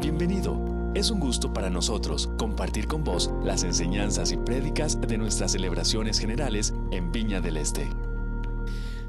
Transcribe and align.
Bienvenido. 0.00 0.92
Es 0.94 1.10
un 1.10 1.18
gusto 1.18 1.52
para 1.52 1.70
nosotros 1.70 2.28
compartir 2.38 2.86
con 2.86 3.02
vos 3.02 3.32
las 3.42 3.64
enseñanzas 3.64 4.30
y 4.30 4.36
prédicas 4.36 5.00
de 5.00 5.18
nuestras 5.18 5.50
celebraciones 5.50 6.20
generales 6.20 6.72
en 6.92 7.10
Viña 7.10 7.40
del 7.40 7.56
Este. 7.56 7.90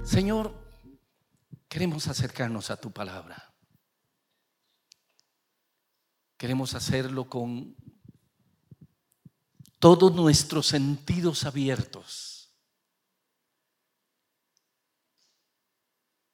Señor, 0.03 0.51
queremos 1.67 2.07
acercarnos 2.07 2.71
a 2.71 2.77
tu 2.77 2.91
palabra. 2.91 3.53
Queremos 6.37 6.73
hacerlo 6.73 7.29
con 7.29 7.75
todos 9.77 10.15
nuestros 10.15 10.65
sentidos 10.65 11.43
abiertos. 11.43 12.51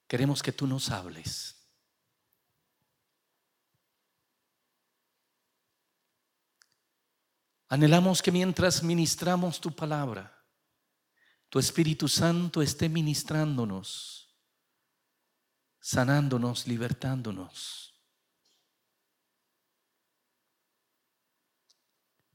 Queremos 0.07 0.41
que 0.41 0.53
tú 0.53 0.65
nos 0.65 0.91
hables. 0.91 1.54
Anhelamos 7.75 8.21
que 8.21 8.31
mientras 8.31 8.81
ministramos 8.83 9.59
tu 9.59 9.75
palabra, 9.75 10.33
tu 11.49 11.59
Espíritu 11.59 12.07
Santo 12.07 12.61
esté 12.61 12.87
ministrándonos, 12.87 14.33
sanándonos, 15.81 16.67
libertándonos. 16.67 18.01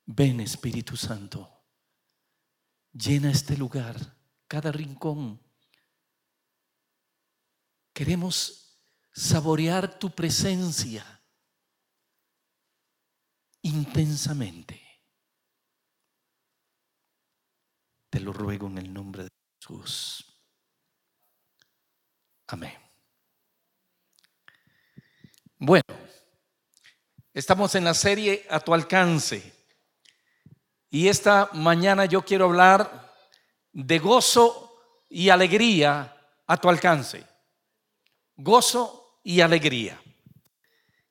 Ven 0.05 0.41
Espíritu 0.41 0.95
Santo, 0.95 1.51
llena 2.93 3.31
este 3.31 3.57
lugar, 3.57 3.97
cada 4.47 4.71
rincón. 4.71 5.41
Queremos 7.95 8.79
saborear 9.11 9.99
tu 9.99 10.11
presencia 10.11 11.23
intensamente. 13.63 14.90
Te 18.11 18.19
lo 18.19 18.33
ruego 18.33 18.67
en 18.67 18.79
el 18.79 18.93
nombre 18.93 19.25
de 19.25 19.31
Jesús. 19.61 20.27
Amén. 22.49 22.77
Bueno, 25.57 25.85
estamos 27.33 27.77
en 27.77 27.85
la 27.85 27.95
serie 27.95 28.45
A 28.51 28.59
tu 28.59 28.75
alcance. 28.75 29.55
Y 30.91 31.07
esta 31.07 31.51
mañana 31.53 32.07
yo 32.07 32.25
quiero 32.25 32.47
hablar 32.47 33.15
de 33.73 34.01
gozo 34.01 35.07
y 35.09 35.29
alegría 35.29 36.17
a 36.49 36.57
tu 36.57 36.69
alcance. 36.69 37.25
Gozo 38.35 39.21
y 39.23 39.41
alegría. 39.41 40.03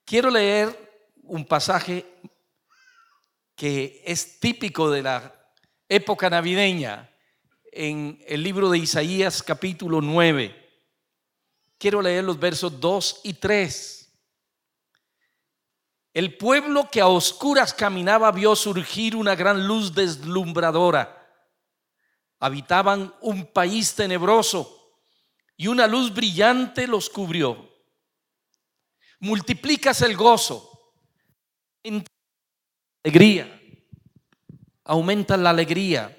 Quiero 0.04 0.30
leer 0.30 1.14
un 1.24 1.46
pasaje 1.46 2.06
que 3.56 4.02
es 4.06 4.40
típico 4.42 4.90
de 4.90 5.04
la 5.04 5.39
época 5.90 6.30
navideña 6.30 7.10
en 7.72 8.24
el 8.28 8.44
libro 8.44 8.70
de 8.70 8.78
Isaías 8.78 9.42
capítulo 9.42 10.02
9. 10.02 10.56
Quiero 11.80 12.02
leer 12.02 12.24
los 12.24 12.40
versos 12.40 12.80
2 12.80 13.22
y 13.24 13.34
3. 13.34 13.96
El 16.14 16.38
pueblo 16.38 16.90
que 16.92 17.02
a 17.02 17.08
oscuras 17.08 17.74
caminaba 17.74 18.32
vio 18.32 18.56
surgir 18.56 19.16
una 19.16 19.36
gran 19.36 19.66
luz 19.66 19.94
deslumbradora. 19.94 21.16
Habitaban 22.40 23.14
un 23.22 23.48
país 23.48 23.96
tenebroso 23.96 25.02
y 25.58 25.68
una 25.68 25.88
luz 25.88 26.14
brillante 26.14 26.88
los 26.88 27.10
cubrió. 27.10 27.68
Multiplicas 29.20 30.02
el 30.02 30.16
gozo, 30.16 30.94
alegría 33.04 33.59
aumenta 34.90 35.38
la 35.38 35.52
alegría. 35.52 36.18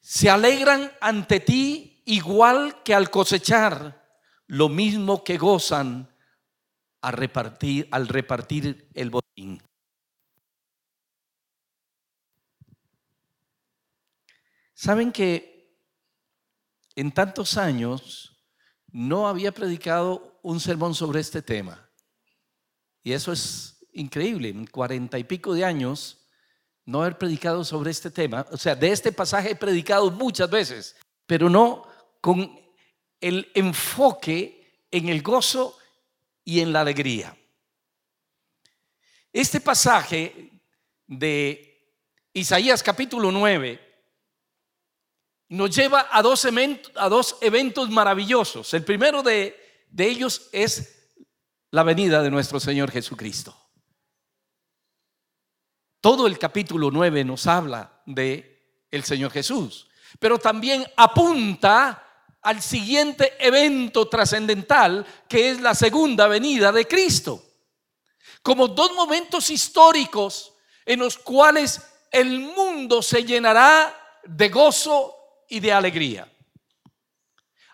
Se 0.00 0.30
alegran 0.30 0.90
ante 0.98 1.40
ti 1.40 2.02
igual 2.06 2.82
que 2.82 2.94
al 2.94 3.10
cosechar, 3.10 4.02
lo 4.46 4.70
mismo 4.70 5.22
que 5.22 5.36
gozan 5.36 6.10
al 7.02 7.12
repartir, 7.12 7.86
al 7.90 8.08
repartir 8.08 8.88
el 8.94 9.10
botín. 9.10 9.62
Saben 14.72 15.12
que 15.12 15.78
en 16.94 17.12
tantos 17.12 17.58
años 17.58 18.42
no 18.90 19.28
había 19.28 19.52
predicado 19.52 20.38
un 20.42 20.60
sermón 20.60 20.94
sobre 20.94 21.20
este 21.20 21.42
tema. 21.42 21.90
Y 23.02 23.12
eso 23.12 23.32
es 23.32 23.86
increíble. 23.92 24.48
En 24.48 24.66
cuarenta 24.66 25.18
y 25.18 25.24
pico 25.24 25.52
de 25.52 25.64
años 25.66 26.15
no 26.86 27.02
haber 27.02 27.18
predicado 27.18 27.64
sobre 27.64 27.90
este 27.90 28.10
tema. 28.10 28.46
O 28.52 28.56
sea, 28.56 28.74
de 28.74 28.90
este 28.90 29.12
pasaje 29.12 29.50
he 29.50 29.56
predicado 29.56 30.10
muchas 30.10 30.48
veces, 30.48 30.96
pero 31.26 31.50
no 31.50 31.86
con 32.20 32.58
el 33.20 33.50
enfoque 33.54 34.84
en 34.90 35.08
el 35.08 35.20
gozo 35.22 35.76
y 36.44 36.60
en 36.60 36.72
la 36.72 36.80
alegría. 36.80 37.36
Este 39.32 39.60
pasaje 39.60 40.50
de 41.06 41.92
Isaías 42.32 42.82
capítulo 42.82 43.30
9 43.32 43.82
nos 45.48 45.74
lleva 45.74 46.08
a 46.10 46.22
dos, 46.22 46.44
eventos, 46.44 46.92
a 46.96 47.08
dos 47.08 47.36
eventos 47.40 47.90
maravillosos. 47.90 48.72
El 48.74 48.84
primero 48.84 49.22
de, 49.22 49.56
de 49.90 50.06
ellos 50.06 50.48
es 50.52 51.10
la 51.70 51.82
venida 51.82 52.22
de 52.22 52.30
nuestro 52.30 52.60
Señor 52.60 52.90
Jesucristo. 52.90 53.65
Todo 56.00 56.26
el 56.26 56.38
capítulo 56.38 56.90
9 56.90 57.24
nos 57.24 57.46
habla 57.46 58.00
de 58.06 58.84
el 58.90 59.04
Señor 59.04 59.30
Jesús, 59.30 59.88
pero 60.18 60.38
también 60.38 60.86
apunta 60.96 62.02
al 62.42 62.62
siguiente 62.62 63.34
evento 63.38 64.08
trascendental 64.08 65.04
que 65.28 65.50
es 65.50 65.60
la 65.60 65.74
segunda 65.74 66.28
venida 66.28 66.70
de 66.70 66.86
Cristo. 66.86 67.42
Como 68.42 68.68
dos 68.68 68.92
momentos 68.94 69.50
históricos 69.50 70.52
en 70.84 71.00
los 71.00 71.18
cuales 71.18 71.82
el 72.12 72.38
mundo 72.40 73.02
se 73.02 73.24
llenará 73.24 74.20
de 74.24 74.48
gozo 74.48 75.16
y 75.48 75.58
de 75.60 75.72
alegría. 75.72 76.32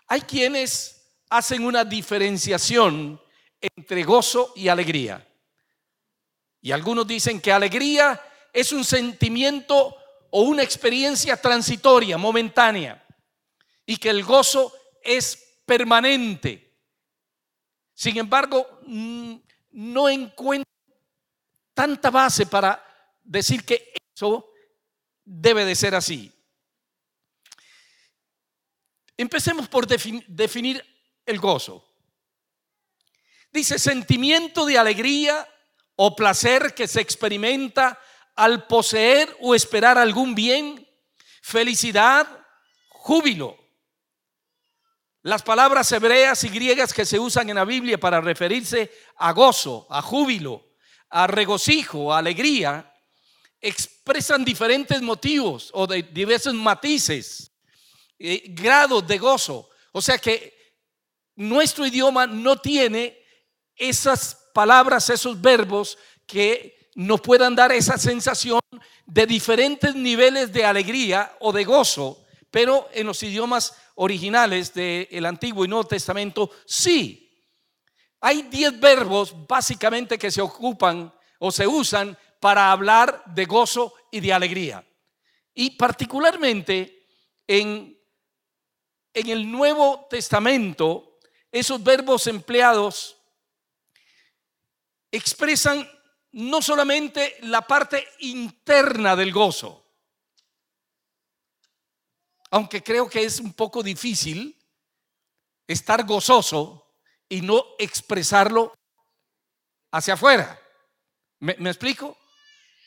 Hay 0.07 0.21
quienes 0.21 1.03
hacen 1.29 1.65
una 1.65 1.85
diferenciación 1.85 3.21
entre 3.61 4.03
gozo 4.03 4.53
y 4.55 4.67
alegría. 4.67 5.25
Y 6.63 6.71
algunos 6.71 7.05
dicen 7.05 7.41
que 7.41 7.51
alegría 7.51 8.19
es 8.53 8.71
un 8.71 8.85
sentimiento 8.85 9.97
o 10.29 10.43
una 10.43 10.63
experiencia 10.63 11.35
transitoria, 11.35 12.17
momentánea, 12.17 13.05
y 13.85 13.97
que 13.97 14.09
el 14.09 14.23
gozo 14.23 14.73
es 15.03 15.59
permanente. 15.65 16.73
Sin 17.93 18.17
embargo, 18.17 18.79
mm, 18.87 19.35
no 19.71 20.07
encuentro 20.07 20.71
tanta 21.73 22.09
base 22.09 22.45
para 22.45 22.81
decir 23.21 23.65
que 23.65 23.93
eso 24.15 24.49
debe 25.25 25.65
de 25.65 25.75
ser 25.75 25.95
así. 25.95 26.31
Empecemos 29.17 29.67
por 29.67 29.85
definir 29.85 30.81
el 31.25 31.39
gozo. 31.39 31.85
Dice 33.51 33.77
sentimiento 33.77 34.65
de 34.65 34.77
alegría 34.77 35.45
o 35.95 36.15
placer 36.15 36.73
que 36.73 36.87
se 36.87 37.01
experimenta 37.01 37.99
al 38.35 38.67
poseer 38.67 39.35
o 39.41 39.53
esperar 39.53 39.97
algún 39.97 40.33
bien, 40.33 40.87
felicidad, 41.41 42.27
júbilo. 42.89 43.57
Las 45.21 45.43
palabras 45.43 45.91
hebreas 45.91 46.43
y 46.43 46.49
griegas 46.49 46.93
que 46.93 47.05
se 47.05 47.19
usan 47.19 47.49
en 47.49 47.55
la 47.55 47.65
Biblia 47.65 47.97
para 47.97 48.19
referirse 48.19 48.91
a 49.17 49.31
gozo, 49.31 49.87
a 49.89 50.01
júbilo, 50.01 50.73
a 51.09 51.27
regocijo, 51.27 52.13
a 52.13 52.17
alegría, 52.17 52.93
expresan 53.61 54.43
diferentes 54.43 55.01
motivos 55.01 55.69
o 55.73 55.87
de 55.87 56.03
diversos 56.03 56.53
matices, 56.53 57.51
eh, 58.19 58.43
grados 58.49 59.07
de 59.07 59.17
gozo. 59.17 59.69
O 59.93 60.01
sea 60.01 60.17
que 60.17 60.53
nuestro 61.35 61.85
idioma 61.85 62.27
no 62.27 62.57
tiene 62.59 63.17
esas 63.75 64.42
palabras, 64.53 65.09
esos 65.09 65.41
verbos 65.41 65.97
que 66.25 66.89
nos 66.95 67.21
puedan 67.21 67.55
dar 67.55 67.71
esa 67.71 67.97
sensación 67.97 68.61
de 69.05 69.25
diferentes 69.25 69.95
niveles 69.95 70.53
de 70.53 70.65
alegría 70.65 71.35
o 71.39 71.51
de 71.51 71.63
gozo, 71.63 72.23
pero 72.51 72.87
en 72.93 73.07
los 73.07 73.21
idiomas 73.23 73.75
originales 73.95 74.73
del 74.73 75.25
Antiguo 75.25 75.65
y 75.65 75.67
Nuevo 75.67 75.85
Testamento 75.85 76.51
sí. 76.65 77.19
Hay 78.21 78.43
diez 78.43 78.79
verbos 78.79 79.35
básicamente 79.47 80.17
que 80.17 80.31
se 80.31 80.41
ocupan 80.41 81.13
o 81.39 81.51
se 81.51 81.67
usan 81.67 82.17
para 82.39 82.71
hablar 82.71 83.23
de 83.25 83.45
gozo 83.45 83.93
y 84.11 84.19
de 84.19 84.31
alegría. 84.31 84.85
Y 85.53 85.71
particularmente 85.71 87.05
en, 87.47 87.97
en 89.13 89.29
el 89.29 89.51
Nuevo 89.51 90.07
Testamento, 90.09 91.19
esos 91.51 91.83
verbos 91.83 92.27
empleados 92.27 93.17
expresan 95.13 95.87
no 96.31 96.61
solamente 96.61 97.37
la 97.41 97.61
parte 97.61 98.05
interna 98.19 99.15
del 99.15 99.31
gozo, 99.31 99.85
aunque 102.49 102.81
creo 102.81 103.07
que 103.07 103.23
es 103.23 103.39
un 103.39 103.53
poco 103.53 103.83
difícil 103.83 104.59
estar 105.67 106.03
gozoso 106.03 106.95
y 107.29 107.41
no 107.41 107.63
expresarlo 107.77 108.75
hacia 109.91 110.15
afuera. 110.15 110.59
¿Me, 111.39 111.55
me 111.59 111.69
explico? 111.69 112.17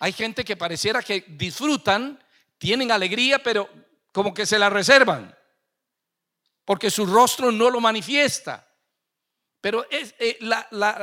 Hay 0.00 0.12
gente 0.12 0.44
que 0.44 0.56
pareciera 0.56 1.00
que 1.02 1.25
disfrutan, 1.28 2.23
tienen 2.58 2.90
alegría, 2.90 3.40
pero 3.40 3.70
como 4.11 4.34
que 4.34 4.46
se 4.46 4.58
la 4.58 4.69
reservan, 4.69 5.32
porque 6.64 6.90
su 6.90 7.06
rostro 7.06 7.52
no 7.52 7.70
lo 7.70 7.81
manifiesta. 7.81 8.65
Pero 9.66 9.84
eh, 9.90 10.38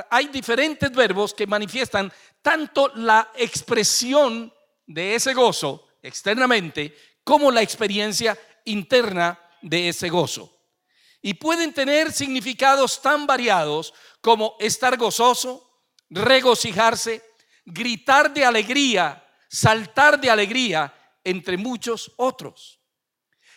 hay 0.10 0.28
diferentes 0.28 0.90
verbos 0.90 1.34
que 1.34 1.46
manifiestan 1.46 2.10
tanto 2.42 2.94
la 2.96 3.30
expresión 3.36 4.54
de 4.88 5.16
ese 5.16 5.34
gozo 5.34 5.90
externamente 6.02 6.96
como 7.26 7.52
la 7.52 7.62
experiencia 7.62 8.40
interna 8.64 9.38
de 9.62 9.90
ese 9.90 10.08
gozo. 10.08 10.62
Y 11.22 11.34
pueden 11.34 11.74
tener 11.74 12.14
significados 12.14 13.02
tan 13.02 13.28
variados 13.28 13.94
como 14.22 14.56
estar 14.62 14.96
gozoso, 14.96 15.84
regocijarse, 16.10 17.22
gritar 17.66 18.34
de 18.34 18.46
alegría, 18.46 19.28
saltar 19.50 20.22
de 20.22 20.30
alegría, 20.30 21.18
entre 21.22 21.58
muchos 21.58 22.14
otros. 22.16 22.80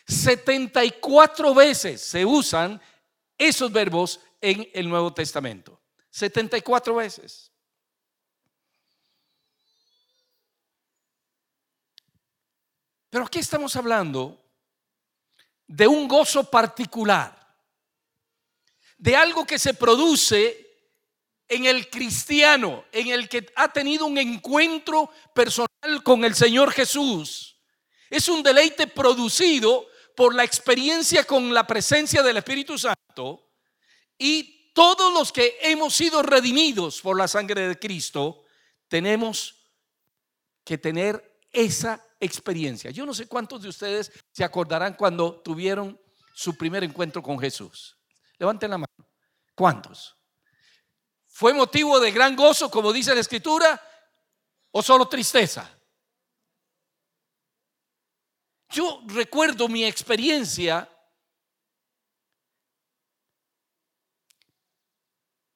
74 0.08 1.54
veces 1.54 2.02
se 2.02 2.24
usan 2.24 2.82
esos 3.38 3.70
verbos 3.70 4.18
en 4.40 4.68
el 4.72 4.88
Nuevo 4.88 5.12
Testamento. 5.12 5.80
74 6.10 6.94
veces. 6.94 7.52
Pero 13.10 13.24
aquí 13.24 13.38
estamos 13.38 13.74
hablando 13.76 14.42
de 15.66 15.86
un 15.86 16.06
gozo 16.06 16.50
particular, 16.50 17.34
de 18.98 19.16
algo 19.16 19.46
que 19.46 19.58
se 19.58 19.74
produce 19.74 20.66
en 21.48 21.66
el 21.66 21.88
cristiano, 21.88 22.84
en 22.92 23.08
el 23.08 23.28
que 23.28 23.52
ha 23.56 23.72
tenido 23.72 24.06
un 24.06 24.18
encuentro 24.18 25.10
personal 25.34 26.02
con 26.02 26.24
el 26.24 26.34
Señor 26.34 26.72
Jesús. 26.72 27.56
Es 28.10 28.28
un 28.28 28.42
deleite 28.42 28.86
producido 28.86 29.86
por 30.16 30.34
la 30.34 30.44
experiencia 30.44 31.24
con 31.24 31.52
la 31.52 31.66
presencia 31.66 32.22
del 32.22 32.38
Espíritu 32.38 32.78
Santo 32.78 33.45
y 34.18 34.72
todos 34.72 35.12
los 35.12 35.32
que 35.32 35.56
hemos 35.62 35.94
sido 35.94 36.22
redimidos 36.22 37.00
por 37.00 37.16
la 37.16 37.28
sangre 37.28 37.68
de 37.68 37.78
Cristo, 37.78 38.42
tenemos 38.88 39.56
que 40.64 40.78
tener 40.78 41.40
esa 41.50 42.04
experiencia. 42.20 42.90
Yo 42.90 43.06
no 43.06 43.14
sé 43.14 43.26
cuántos 43.26 43.62
de 43.62 43.68
ustedes 43.68 44.12
se 44.32 44.44
acordarán 44.44 44.94
cuando 44.94 45.40
tuvieron 45.40 45.98
su 46.34 46.56
primer 46.56 46.84
encuentro 46.84 47.22
con 47.22 47.38
Jesús. 47.38 47.96
Levanten 48.38 48.70
la 48.70 48.78
mano. 48.78 49.08
¿Cuántos? 49.54 50.14
¿Fue 51.26 51.54
motivo 51.54 51.98
de 51.98 52.10
gran 52.12 52.36
gozo, 52.36 52.70
como 52.70 52.92
dice 52.92 53.14
la 53.14 53.20
Escritura, 53.20 53.80
o 54.70 54.82
solo 54.82 55.08
tristeza? 55.08 55.70
Yo 58.68 59.02
recuerdo 59.06 59.68
mi 59.68 59.84
experiencia 59.84 60.88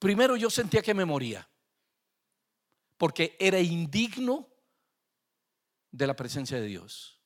Primero 0.00 0.34
yo 0.34 0.48
sentía 0.48 0.80
que 0.82 0.94
me 0.94 1.04
moría, 1.04 1.46
porque 2.96 3.36
era 3.38 3.60
indigno 3.60 4.48
de 5.90 6.06
la 6.06 6.16
presencia 6.16 6.58
de 6.58 6.66
Dios. 6.66 7.20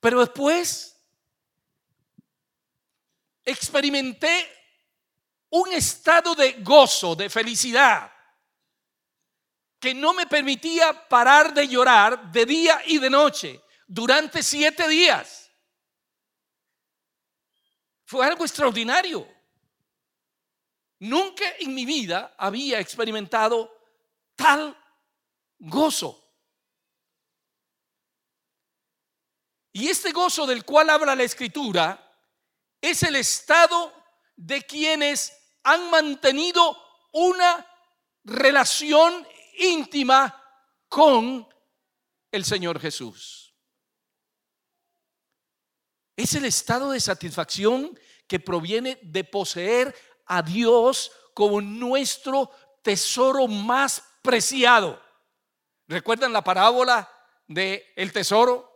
Pero 0.00 0.18
después 0.18 1.00
experimenté 3.44 4.48
un 5.50 5.72
estado 5.72 6.34
de 6.34 6.54
gozo, 6.54 7.14
de 7.14 7.30
felicidad, 7.30 8.12
que 9.78 9.94
no 9.94 10.12
me 10.12 10.26
permitía 10.26 11.08
parar 11.08 11.54
de 11.54 11.68
llorar 11.68 12.32
de 12.32 12.44
día 12.44 12.82
y 12.86 12.98
de 12.98 13.08
noche 13.08 13.62
durante 13.86 14.42
siete 14.42 14.88
días. 14.88 15.48
Fue 18.04 18.26
algo 18.26 18.44
extraordinario. 18.44 19.41
Nunca 21.02 21.44
en 21.58 21.74
mi 21.74 21.84
vida 21.84 22.36
había 22.38 22.78
experimentado 22.78 23.76
tal 24.36 24.76
gozo. 25.58 26.32
Y 29.72 29.88
este 29.88 30.12
gozo 30.12 30.46
del 30.46 30.64
cual 30.64 30.90
habla 30.90 31.16
la 31.16 31.24
escritura 31.24 32.16
es 32.80 33.02
el 33.02 33.16
estado 33.16 33.92
de 34.36 34.62
quienes 34.62 35.36
han 35.64 35.90
mantenido 35.90 36.76
una 37.10 37.66
relación 38.22 39.26
íntima 39.58 40.40
con 40.88 41.48
el 42.30 42.44
Señor 42.44 42.78
Jesús. 42.78 43.52
Es 46.16 46.34
el 46.34 46.44
estado 46.44 46.92
de 46.92 47.00
satisfacción 47.00 47.98
que 48.28 48.38
proviene 48.38 49.00
de 49.02 49.24
poseer 49.24 50.11
a 50.36 50.42
Dios 50.42 51.12
como 51.34 51.60
nuestro 51.60 52.50
tesoro 52.82 53.46
más 53.46 54.02
preciado. 54.22 55.00
¿Recuerdan 55.86 56.32
la 56.32 56.42
parábola 56.42 57.08
de 57.46 57.92
el 57.96 58.12
tesoro? 58.12 58.70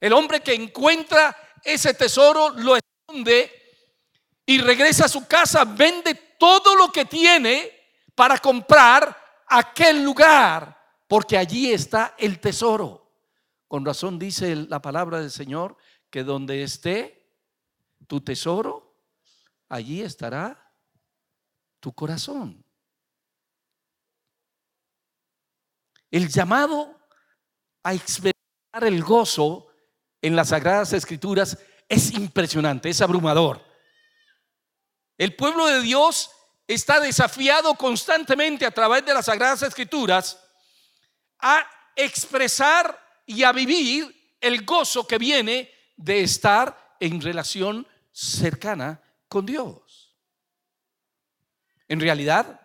El 0.00 0.12
hombre 0.14 0.40
que 0.40 0.54
encuentra 0.54 1.36
ese 1.62 1.92
tesoro 1.92 2.50
lo 2.50 2.76
esconde 2.76 3.52
y 4.46 4.58
regresa 4.58 5.04
a 5.04 5.08
su 5.08 5.26
casa, 5.26 5.64
vende 5.64 6.14
todo 6.38 6.74
lo 6.74 6.90
que 6.90 7.04
tiene 7.04 7.70
para 8.14 8.38
comprar 8.38 9.16
aquel 9.46 10.02
lugar, 10.02 10.76
porque 11.06 11.36
allí 11.36 11.72
está 11.72 12.14
el 12.18 12.40
tesoro. 12.40 13.12
Con 13.68 13.84
razón 13.84 14.18
dice 14.18 14.56
la 14.56 14.80
palabra 14.80 15.20
del 15.20 15.30
Señor 15.30 15.76
que 16.08 16.24
donde 16.24 16.62
esté 16.62 17.36
tu 18.06 18.20
tesoro, 18.22 18.89
allí 19.70 20.02
estará 20.02 20.70
tu 21.78 21.94
corazón. 21.94 22.62
El 26.10 26.28
llamado 26.28 26.98
a 27.82 27.94
experimentar 27.94 28.84
el 28.84 29.02
gozo 29.02 29.68
en 30.20 30.36
las 30.36 30.48
Sagradas 30.48 30.92
Escrituras 30.92 31.56
es 31.88 32.12
impresionante, 32.12 32.90
es 32.90 33.00
abrumador. 33.00 33.64
El 35.16 35.34
pueblo 35.36 35.66
de 35.66 35.80
Dios 35.80 36.30
está 36.66 37.00
desafiado 37.00 37.74
constantemente 37.74 38.66
a 38.66 38.70
través 38.70 39.06
de 39.06 39.14
las 39.14 39.26
Sagradas 39.26 39.62
Escrituras 39.62 40.38
a 41.38 41.64
expresar 41.94 42.98
y 43.24 43.44
a 43.44 43.52
vivir 43.52 44.36
el 44.40 44.64
gozo 44.64 45.06
que 45.06 45.18
viene 45.18 45.70
de 45.96 46.22
estar 46.22 46.96
en 46.98 47.20
relación 47.20 47.86
cercana 48.10 49.00
con 49.30 49.46
Dios. 49.46 50.14
En 51.88 52.00
realidad, 52.00 52.60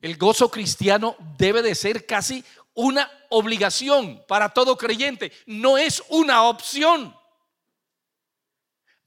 el 0.00 0.16
gozo 0.16 0.50
cristiano 0.50 1.16
debe 1.36 1.60
de 1.60 1.74
ser 1.74 2.06
casi 2.06 2.42
una 2.74 3.10
obligación 3.30 4.24
para 4.28 4.48
todo 4.48 4.78
creyente, 4.78 5.32
no 5.46 5.76
es 5.76 6.02
una 6.10 6.44
opción. 6.44 7.14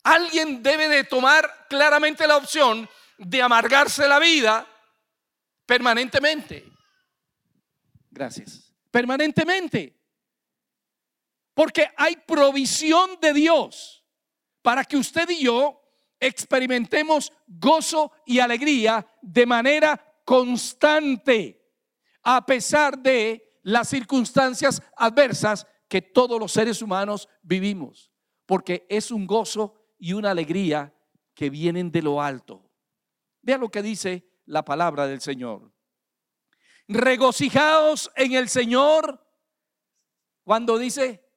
Alguien 0.04 0.62
debe 0.62 0.90
de 0.90 1.06
tomar 1.06 1.68
claramente 1.70 2.28
la 2.28 2.36
opción 2.36 2.90
de 3.18 3.42
amargarse 3.42 4.08
la 4.08 4.20
vida 4.20 4.68
permanentemente. 5.66 6.70
Gracias. 8.10 8.74
Permanentemente. 8.90 9.98
Porque 11.54 11.90
hay 11.96 12.18
provisión 12.18 13.18
de 13.22 13.34
Dios 13.34 14.04
para 14.62 14.84
que 14.84 14.98
usted 14.98 15.30
y 15.30 15.44
yo 15.44 15.81
experimentemos 16.22 17.34
gozo 17.48 18.14
y 18.26 18.40
alegría 18.40 19.06
de 19.22 19.46
manera 19.46 20.00
constante, 20.24 21.60
a 22.22 22.46
pesar 22.46 22.98
de 22.98 23.60
las 23.64 23.90
circunstancias 23.90 24.82
adversas 24.96 25.68
que 25.90 26.02
todos 26.02 26.40
los 26.40 26.54
seres 26.54 26.82
humanos 26.82 27.28
vivimos, 27.42 28.12
porque 28.46 28.86
es 28.88 29.12
un 29.12 29.28
gozo 29.28 29.76
y 29.98 30.14
una 30.14 30.32
alegría 30.32 30.94
que 31.34 31.50
vienen 31.50 31.92
de 31.92 32.04
lo 32.04 32.22
alto. 32.22 32.72
Vea 33.42 33.58
lo 33.58 33.70
que 33.70 33.82
dice 33.82 34.30
la 34.46 34.64
palabra 34.64 35.08
del 35.08 35.22
Señor. 35.22 35.74
Regocijaos 36.88 38.12
en 38.16 38.34
el 38.34 38.48
Señor 38.48 39.26
cuando 40.44 40.78
dice 40.78 41.28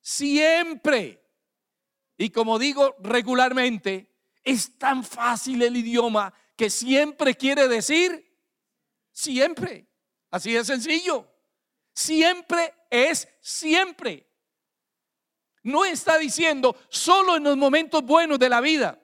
siempre. 0.00 1.19
Y 2.20 2.28
como 2.28 2.58
digo 2.58 2.96
regularmente, 2.98 4.14
es 4.44 4.76
tan 4.76 5.04
fácil 5.04 5.62
el 5.62 5.74
idioma 5.74 6.34
que 6.54 6.68
siempre 6.68 7.34
quiere 7.34 7.66
decir 7.66 8.38
siempre. 9.10 9.88
Así 10.30 10.52
de 10.52 10.62
sencillo. 10.62 11.26
Siempre 11.94 12.74
es 12.90 13.26
siempre. 13.40 14.30
No 15.62 15.86
está 15.86 16.18
diciendo 16.18 16.76
solo 16.90 17.36
en 17.36 17.44
los 17.44 17.56
momentos 17.56 18.02
buenos 18.02 18.38
de 18.38 18.50
la 18.50 18.60
vida. 18.60 19.02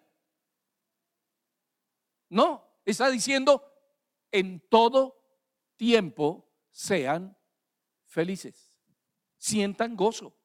No, 2.29 2.69
está 2.85 3.09
diciendo 3.09 3.65
en 4.31 4.61
todo 4.69 5.19
tiempo 5.77 6.53
sean 6.71 7.35
felices. 8.05 8.77
Sientan 9.39 9.97
gozo. 9.97 10.36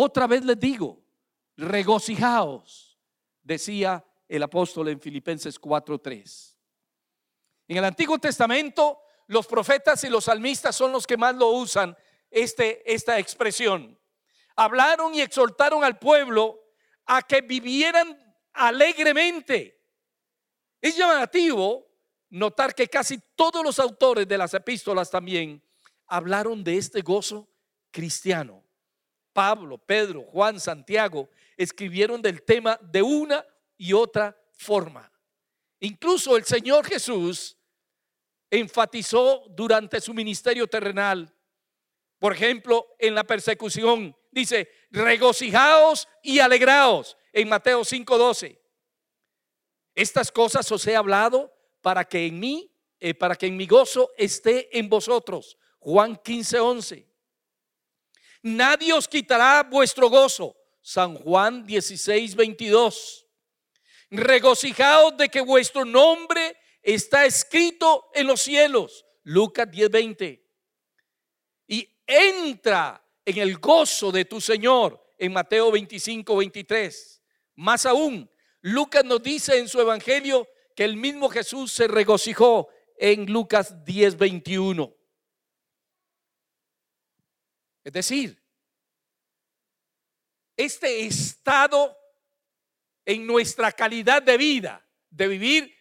Otra 0.00 0.28
vez 0.28 0.44
les 0.44 0.60
digo, 0.60 1.02
regocijaos, 1.56 3.00
decía 3.42 4.04
el 4.28 4.44
apóstol 4.44 4.90
en 4.90 5.00
Filipenses 5.00 5.58
4:3. 5.58 6.56
En 7.66 7.78
el 7.78 7.84
Antiguo 7.84 8.16
Testamento, 8.16 9.00
los 9.26 9.48
profetas 9.48 10.04
y 10.04 10.08
los 10.08 10.26
salmistas 10.26 10.76
son 10.76 10.92
los 10.92 11.04
que 11.04 11.16
más 11.16 11.34
lo 11.34 11.48
usan, 11.48 11.98
este, 12.30 12.94
esta 12.94 13.18
expresión. 13.18 13.98
Hablaron 14.54 15.16
y 15.16 15.20
exhortaron 15.20 15.82
al 15.82 15.98
pueblo 15.98 16.60
a 17.04 17.20
que 17.22 17.40
vivieran 17.40 18.16
alegremente. 18.52 19.82
Es 20.80 20.96
llamativo 20.96 21.88
notar 22.30 22.72
que 22.72 22.86
casi 22.86 23.18
todos 23.34 23.64
los 23.64 23.80
autores 23.80 24.28
de 24.28 24.38
las 24.38 24.54
epístolas 24.54 25.10
también 25.10 25.60
hablaron 26.06 26.62
de 26.62 26.76
este 26.76 27.00
gozo 27.00 27.48
cristiano. 27.90 28.67
Pablo, 29.38 29.78
Pedro, 29.78 30.24
Juan, 30.24 30.58
Santiago 30.58 31.28
escribieron 31.56 32.20
del 32.20 32.42
tema 32.42 32.76
de 32.82 33.02
una 33.02 33.46
y 33.76 33.92
otra 33.92 34.36
forma. 34.50 35.12
Incluso 35.78 36.36
el 36.36 36.44
Señor 36.44 36.84
Jesús 36.84 37.56
enfatizó 38.50 39.44
durante 39.50 40.00
su 40.00 40.12
ministerio 40.12 40.66
terrenal, 40.66 41.32
por 42.18 42.32
ejemplo, 42.32 42.96
en 42.98 43.14
la 43.14 43.22
persecución, 43.22 44.16
dice, 44.32 44.72
regocijaos 44.90 46.08
y 46.20 46.40
alegraos 46.40 47.16
en 47.32 47.48
Mateo 47.48 47.84
5:12. 47.84 48.60
Estas 49.94 50.32
cosas 50.32 50.72
os 50.72 50.84
he 50.84 50.96
hablado 50.96 51.54
para 51.80 52.04
que 52.04 52.26
en 52.26 52.40
mí, 52.40 52.74
eh, 52.98 53.14
para 53.14 53.36
que 53.36 53.46
en 53.46 53.56
mi 53.56 53.68
gozo 53.68 54.10
esté 54.16 54.76
en 54.76 54.88
vosotros. 54.88 55.56
Juan 55.78 56.16
15:11. 56.16 57.07
Nadie 58.42 58.92
os 58.92 59.08
quitará 59.08 59.62
vuestro 59.62 60.08
gozo. 60.08 60.56
San 60.80 61.16
Juan 61.16 61.66
16:22. 61.66 63.26
Regocijaos 64.10 65.16
de 65.16 65.28
que 65.28 65.40
vuestro 65.40 65.84
nombre 65.84 66.56
está 66.82 67.26
escrito 67.26 68.10
en 68.14 68.26
los 68.26 68.40
cielos. 68.40 69.04
Lucas 69.22 69.68
10:20. 69.70 70.42
Y 71.66 71.88
entra 72.06 73.04
en 73.24 73.38
el 73.38 73.58
gozo 73.58 74.10
de 74.10 74.24
tu 74.24 74.40
Señor 74.40 74.98
en 75.18 75.32
Mateo 75.32 75.70
25, 75.70 76.36
23. 76.36 77.22
Más 77.56 77.84
aún, 77.84 78.30
Lucas 78.60 79.04
nos 79.04 79.22
dice 79.22 79.58
en 79.58 79.68
su 79.68 79.80
evangelio 79.80 80.48
que 80.74 80.84
el 80.84 80.96
mismo 80.96 81.28
Jesús 81.28 81.72
se 81.72 81.88
regocijó 81.88 82.68
en 82.96 83.30
Lucas 83.30 83.84
10, 83.84 84.16
21. 84.16 84.97
Es 87.88 87.94
decir, 87.94 88.38
este 90.58 91.06
estado 91.06 91.96
en 93.06 93.26
nuestra 93.26 93.72
calidad 93.72 94.22
de 94.22 94.36
vida, 94.36 94.86
de 95.08 95.26
vivir 95.26 95.74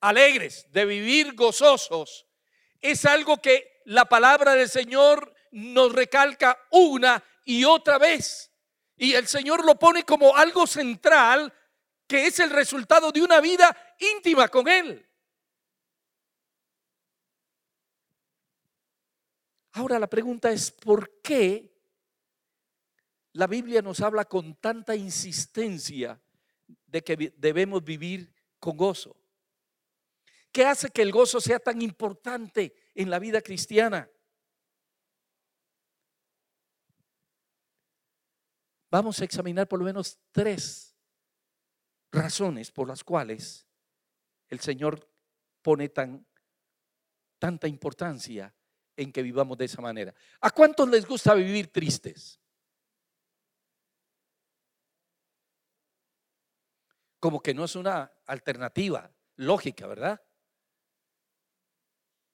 alegres, 0.00 0.66
de 0.72 0.84
vivir 0.84 1.36
gozosos, 1.36 2.26
es 2.80 3.04
algo 3.04 3.40
que 3.40 3.82
la 3.84 4.06
palabra 4.06 4.54
del 4.54 4.68
Señor 4.68 5.32
nos 5.52 5.92
recalca 5.92 6.58
una 6.72 7.22
y 7.44 7.62
otra 7.62 7.98
vez. 7.98 8.50
Y 8.96 9.12
el 9.14 9.28
Señor 9.28 9.64
lo 9.64 9.78
pone 9.78 10.02
como 10.02 10.36
algo 10.36 10.66
central 10.66 11.54
que 12.08 12.26
es 12.26 12.40
el 12.40 12.50
resultado 12.50 13.12
de 13.12 13.22
una 13.22 13.40
vida 13.40 13.94
íntima 14.00 14.48
con 14.48 14.66
Él. 14.66 15.07
Ahora 19.78 20.00
la 20.00 20.08
pregunta 20.08 20.50
es, 20.50 20.72
¿por 20.72 21.20
qué 21.22 21.72
la 23.34 23.46
Biblia 23.46 23.80
nos 23.80 24.00
habla 24.00 24.24
con 24.24 24.56
tanta 24.56 24.96
insistencia 24.96 26.20
de 26.84 27.04
que 27.04 27.32
debemos 27.36 27.84
vivir 27.84 28.34
con 28.58 28.76
gozo? 28.76 29.16
¿Qué 30.50 30.64
hace 30.64 30.90
que 30.90 31.02
el 31.02 31.12
gozo 31.12 31.40
sea 31.40 31.60
tan 31.60 31.80
importante 31.80 32.74
en 32.92 33.08
la 33.08 33.20
vida 33.20 33.40
cristiana? 33.40 34.10
Vamos 38.90 39.20
a 39.20 39.24
examinar 39.26 39.68
por 39.68 39.78
lo 39.78 39.84
menos 39.84 40.18
tres 40.32 40.96
razones 42.10 42.72
por 42.72 42.88
las 42.88 43.04
cuales 43.04 43.64
el 44.48 44.58
Señor 44.58 45.08
pone 45.62 45.88
tan, 45.88 46.26
tanta 47.38 47.68
importancia 47.68 48.52
en 48.98 49.12
que 49.12 49.22
vivamos 49.22 49.56
de 49.56 49.64
esa 49.64 49.80
manera. 49.80 50.12
¿A 50.40 50.50
cuántos 50.50 50.88
les 50.88 51.06
gusta 51.06 51.32
vivir 51.32 51.72
tristes? 51.72 52.40
Como 57.20 57.40
que 57.40 57.54
no 57.54 57.64
es 57.64 57.76
una 57.76 58.12
alternativa 58.26 59.14
lógica, 59.36 59.86
¿verdad? 59.86 60.20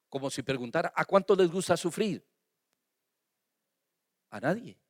Como 0.09 0.31
si 0.31 0.43
preguntara, 0.43 0.91
¿a 0.97 1.05
cuántos 1.05 1.37
les 1.37 1.51
gusta 1.51 1.77
sufrir? 1.77 2.27
A 4.31 4.41
nadie. 4.41 4.81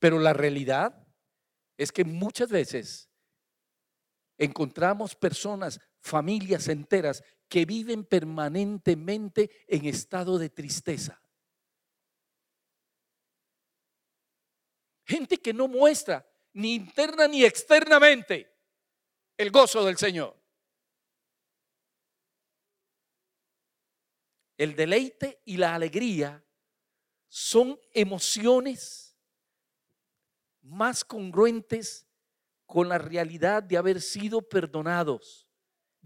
Pero 0.00 0.18
la 0.18 0.32
realidad 0.32 1.06
es 1.76 1.92
que 1.92 2.04
muchas 2.04 2.50
veces 2.50 3.08
encontramos 4.36 5.14
personas, 5.14 5.80
familias 6.06 6.68
enteras, 6.68 7.22
que 7.48 7.64
viven 7.64 8.04
permanentemente 8.04 9.50
en 9.66 9.86
estado 9.86 10.38
de 10.38 10.50
tristeza. 10.50 11.20
Gente 15.04 15.38
que 15.38 15.52
no 15.52 15.68
muestra 15.68 16.28
ni 16.52 16.74
interna 16.74 17.28
ni 17.28 17.44
externamente 17.44 18.52
el 19.36 19.50
gozo 19.50 19.84
del 19.84 19.96
Señor. 19.96 20.36
El 24.56 24.74
deleite 24.74 25.42
y 25.44 25.58
la 25.58 25.74
alegría 25.74 26.42
son 27.28 27.78
emociones 27.92 29.16
más 30.62 31.04
congruentes 31.04 32.08
con 32.64 32.88
la 32.88 32.98
realidad 32.98 33.62
de 33.62 33.76
haber 33.76 34.00
sido 34.00 34.42
perdonados, 34.42 35.45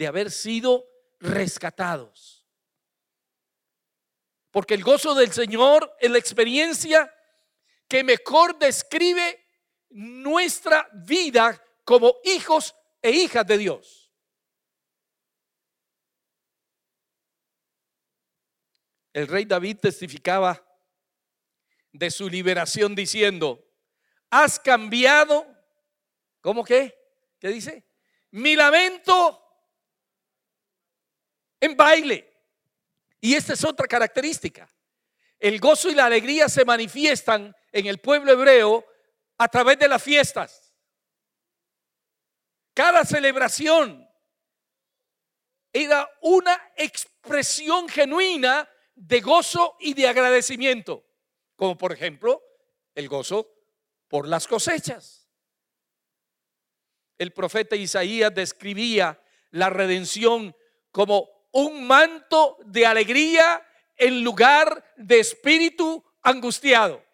de 0.00 0.06
haber 0.06 0.30
sido 0.30 0.88
rescatados. 1.18 2.46
Porque 4.50 4.72
el 4.72 4.82
gozo 4.82 5.14
del 5.14 5.30
Señor 5.30 5.94
es 6.00 6.10
la 6.10 6.16
experiencia 6.16 7.14
que 7.86 8.02
mejor 8.02 8.58
describe 8.58 9.46
nuestra 9.90 10.88
vida 10.94 11.62
como 11.84 12.16
hijos 12.24 12.74
e 13.02 13.10
hijas 13.10 13.46
de 13.46 13.58
Dios. 13.58 14.10
El 19.12 19.28
rey 19.28 19.44
David 19.44 19.80
testificaba 19.82 20.66
de 21.92 22.10
su 22.10 22.26
liberación 22.26 22.94
diciendo, 22.94 23.62
has 24.30 24.58
cambiado, 24.58 25.46
¿cómo 26.40 26.64
que? 26.64 26.98
¿Qué 27.38 27.48
dice? 27.48 27.84
Mi 28.30 28.56
lamento 28.56 29.48
en 31.60 31.76
baile. 31.76 32.26
Y 33.20 33.34
esta 33.34 33.52
es 33.52 33.64
otra 33.64 33.86
característica. 33.86 34.68
El 35.38 35.60
gozo 35.60 35.90
y 35.90 35.94
la 35.94 36.06
alegría 36.06 36.48
se 36.48 36.64
manifiestan 36.64 37.54
en 37.72 37.86
el 37.86 37.98
pueblo 37.98 38.32
hebreo 38.32 38.84
a 39.38 39.48
través 39.48 39.78
de 39.78 39.88
las 39.88 40.02
fiestas. 40.02 40.74
Cada 42.74 43.04
celebración 43.04 44.08
era 45.72 46.10
una 46.22 46.72
expresión 46.76 47.88
genuina 47.88 48.68
de 48.94 49.20
gozo 49.20 49.76
y 49.80 49.94
de 49.94 50.08
agradecimiento, 50.08 51.04
como 51.56 51.76
por 51.78 51.92
ejemplo 51.92 52.42
el 52.94 53.08
gozo 53.08 53.50
por 54.08 54.26
las 54.26 54.46
cosechas. 54.46 55.28
El 57.16 57.32
profeta 57.32 57.76
Isaías 57.76 58.34
describía 58.34 59.22
la 59.50 59.70
redención 59.70 60.54
como 60.90 61.39
un 61.52 61.86
manto 61.86 62.58
de 62.64 62.86
alegría 62.86 63.66
en 63.96 64.22
lugar 64.22 64.84
de 64.96 65.20
espíritu 65.20 66.04
angustiado. 66.22 67.04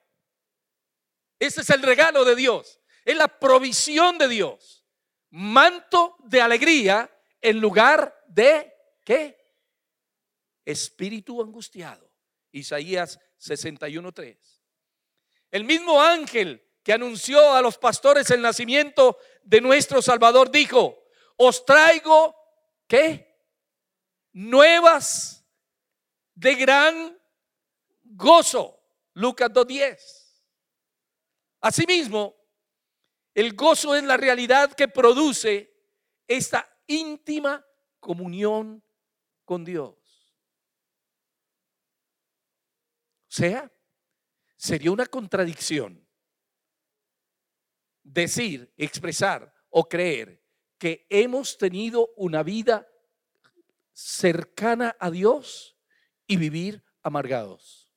Ese 1.39 1.61
es 1.61 1.71
el 1.71 1.83
regalo 1.83 2.25
de 2.25 2.37
Dios, 2.37 2.81
es 3.05 3.17
la 3.17 3.29
provisión 3.29 4.19
de 4.19 4.29
Dios 4.29 4.87
manto 5.31 6.17
de 6.25 6.41
alegría 6.41 7.11
en 7.41 7.61
lugar 7.61 8.25
de 8.27 8.73
¿qué? 9.05 9.37
Espíritu 10.65 11.43
angustiado. 11.43 12.11
Isaías 12.53 13.21
61:3. 13.39 14.37
El 15.51 15.65
mismo 15.65 16.01
ángel 16.01 16.63
que 16.83 16.93
anunció 16.93 17.53
a 17.53 17.61
los 17.61 17.77
pastores 17.77 18.31
el 18.31 18.41
nacimiento 18.41 19.19
de 19.43 19.61
nuestro 19.61 20.01
Salvador 20.01 20.51
dijo, 20.51 21.05
os 21.37 21.65
traigo 21.67 22.35
¿qué? 22.87 23.36
Nuevas 24.39 25.49
de 26.35 26.55
gran 26.57 27.19
gozo. 28.05 28.79
Lucas 29.15 29.49
2.10. 29.49 29.99
Asimismo, 31.63 32.37
el 33.33 33.55
gozo 33.55 33.95
es 33.97 34.05
la 34.05 34.19
realidad 34.19 34.75
que 34.75 34.89
produce 34.89 35.75
esta 36.29 36.71
íntima 36.87 37.65
comunión 37.99 38.85
con 39.47 39.65
Dios. 39.65 39.95
O 43.23 43.33
sea, 43.37 43.73
sería 44.55 44.91
una 44.91 45.07
contradicción 45.07 46.07
decir, 48.03 48.71
expresar 48.77 49.51
o 49.71 49.89
creer 49.89 50.45
que 50.77 51.07
hemos 51.09 51.57
tenido 51.57 52.13
una 52.17 52.43
vida 52.43 52.87
cercana 53.97 54.95
a 55.01 55.11
Dios 55.11 55.75
y 56.27 56.37
vivir 56.37 56.85
amargados. 57.03 57.91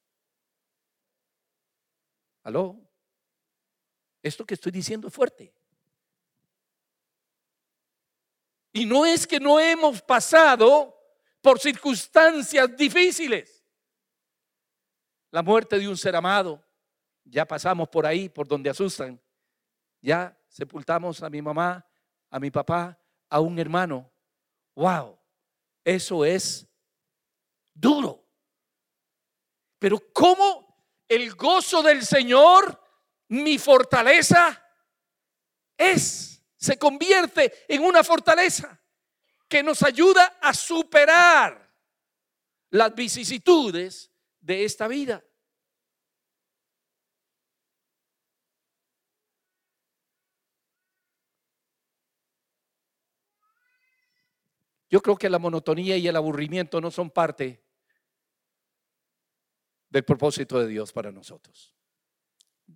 ¿Aló? 2.41 2.79
Esto 4.23 4.45
que 4.45 4.53
estoy 4.53 4.71
diciendo 4.71 5.09
es 5.09 5.13
fuerte. 5.13 5.53
Y 8.71 8.85
no 8.85 9.05
es 9.05 9.27
que 9.27 9.41
no 9.41 9.59
hemos 9.59 10.01
pasado 10.01 10.95
por 11.41 11.59
circunstancias 11.59 12.77
difíciles. 12.77 13.65
La 15.31 15.43
muerte 15.43 15.77
de 15.77 15.87
un 15.89 15.97
ser 15.97 16.15
amado, 16.15 16.65
ya 17.25 17.45
pasamos 17.45 17.89
por 17.89 18.05
ahí, 18.05 18.29
por 18.29 18.47
donde 18.47 18.69
asustan. 18.69 19.21
Ya 20.01 20.37
sepultamos 20.47 21.21
a 21.21 21.29
mi 21.29 21.41
mamá, 21.41 21.85
a 22.29 22.39
mi 22.39 22.49
papá, 22.49 22.97
a 23.29 23.39
un 23.41 23.59
hermano. 23.59 24.09
Wow, 24.75 25.18
eso 25.83 26.25
es 26.25 26.67
duro. 27.73 28.27
Pero 29.79 29.99
¿cómo 30.13 30.69
el 31.07 31.33
gozo 31.35 31.81
del 31.81 32.05
Señor 32.05 32.81
mi 33.29 33.57
fortaleza 33.57 34.65
es, 35.77 36.43
se 36.57 36.77
convierte 36.77 37.65
en 37.67 37.83
una 37.83 38.03
fortaleza 38.03 38.79
que 39.47 39.63
nos 39.63 39.81
ayuda 39.81 40.37
a 40.41 40.53
superar 40.53 41.73
las 42.69 42.93
vicisitudes 42.93 44.11
de 44.39 44.63
esta 44.63 44.87
vida. 44.87 45.23
Yo 54.89 55.01
creo 55.01 55.15
que 55.15 55.29
la 55.29 55.39
monotonía 55.39 55.97
y 55.97 56.07
el 56.07 56.15
aburrimiento 56.15 56.81
no 56.81 56.91
son 56.91 57.09
parte 57.09 57.63
del 59.89 60.03
propósito 60.03 60.59
de 60.59 60.67
Dios 60.67 60.91
para 60.91 61.11
nosotros 61.11 61.73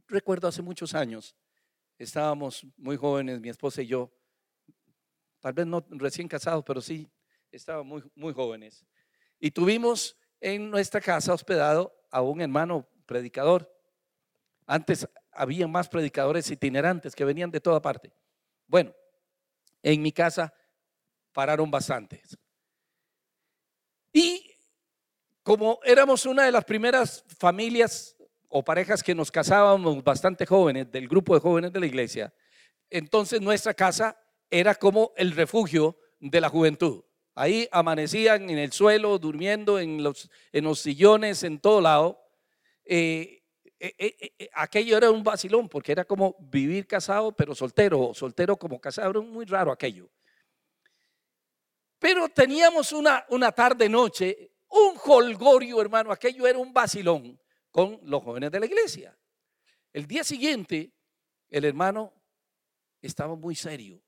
recuerdo 0.07 0.47
hace 0.47 0.61
muchos 0.61 0.93
años, 0.93 1.35
estábamos 1.97 2.65
muy 2.77 2.97
jóvenes, 2.97 3.39
mi 3.39 3.49
esposa 3.49 3.81
y 3.81 3.87
yo, 3.87 4.11
tal 5.39 5.53
vez 5.53 5.65
no 5.65 5.85
recién 5.89 6.27
casados, 6.27 6.63
pero 6.65 6.81
sí, 6.81 7.09
estábamos 7.51 8.03
muy, 8.03 8.11
muy 8.15 8.33
jóvenes. 8.33 8.85
Y 9.39 9.51
tuvimos 9.51 10.17
en 10.39 10.69
nuestra 10.69 11.01
casa 11.01 11.33
hospedado 11.33 11.93
a 12.09 12.21
un 12.21 12.41
hermano 12.41 12.87
predicador. 13.05 13.69
Antes 14.65 15.07
había 15.31 15.67
más 15.67 15.89
predicadores 15.89 16.49
itinerantes 16.49 17.15
que 17.15 17.25
venían 17.25 17.51
de 17.51 17.59
toda 17.59 17.81
parte. 17.81 18.13
Bueno, 18.67 18.93
en 19.81 20.01
mi 20.01 20.11
casa 20.11 20.53
pararon 21.33 21.69
bastantes. 21.69 22.37
Y 24.13 24.51
como 25.41 25.79
éramos 25.83 26.25
una 26.25 26.45
de 26.45 26.51
las 26.51 26.63
primeras 26.63 27.25
familias 27.37 28.15
o 28.47 28.63
parejas 28.63 29.03
que 29.03 29.15
nos 29.15 29.31
casábamos 29.31 30.03
bastante 30.03 30.45
jóvenes, 30.45 30.91
del 30.91 31.07
grupo 31.07 31.33
de 31.33 31.41
jóvenes 31.41 31.73
de 31.73 31.79
la 31.79 31.87
iglesia, 31.87 32.33
entonces 32.89 33.41
nuestra 33.41 33.73
casa 33.73 34.15
era 34.49 34.75
como 34.75 35.11
el 35.17 35.31
refugio 35.31 35.97
de 36.19 36.39
la 36.39 36.49
juventud. 36.49 37.03
Ahí 37.35 37.67
amanecían 37.71 38.49
en 38.49 38.59
el 38.59 38.71
suelo, 38.71 39.17
durmiendo 39.17 39.79
en 39.79 40.03
los, 40.03 40.29
en 40.51 40.65
los 40.65 40.79
sillones, 40.79 41.43
en 41.43 41.59
todo 41.59 41.81
lado. 41.81 42.21
Eh, 42.85 43.41
eh, 43.79 43.93
eh, 44.37 44.49
aquello 44.53 44.95
era 44.95 45.09
un 45.09 45.23
vacilón, 45.23 45.67
porque 45.67 45.91
era 45.91 46.05
como 46.05 46.35
vivir 46.39 46.85
casado, 46.85 47.35
pero 47.35 47.55
soltero, 47.55 48.13
soltero 48.13 48.55
como 48.55 48.79
casado, 48.79 49.09
era 49.09 49.21
muy 49.21 49.45
raro 49.45 49.71
aquello. 49.71 50.09
Pero 52.03 52.27
teníamos 52.27 52.91
una, 52.91 53.25
una 53.29 53.53
tarde 53.53 53.87
noche, 53.87 54.51
un 54.67 54.97
holgorio, 55.05 55.79
hermano, 55.79 56.11
aquello 56.11 56.45
era 56.45 56.59
un 56.59 56.73
vacilón 56.73 57.39
con 57.71 57.97
los 58.03 58.21
jóvenes 58.21 58.51
de 58.51 58.59
la 58.59 58.65
iglesia. 58.65 59.17
El 59.93 60.05
día 60.05 60.25
siguiente, 60.25 60.91
el 61.49 61.63
hermano 61.63 62.13
estaba 63.01 63.37
muy 63.37 63.55
serio. 63.55 64.03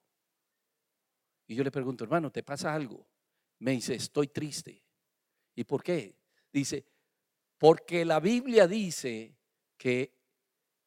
Y 1.47 1.55
yo 1.55 1.63
le 1.63 1.71
pregunto, 1.71 2.03
hermano, 2.03 2.29
¿te 2.29 2.43
pasa 2.43 2.73
algo? 2.73 3.07
Me 3.59 3.71
dice, 3.71 3.95
estoy 3.95 4.27
triste. 4.27 4.83
¿Y 5.55 5.63
por 5.63 5.81
qué? 5.81 6.17
Dice, 6.51 6.85
porque 7.57 8.03
la 8.03 8.19
Biblia 8.19 8.67
dice 8.67 9.37
que 9.77 10.13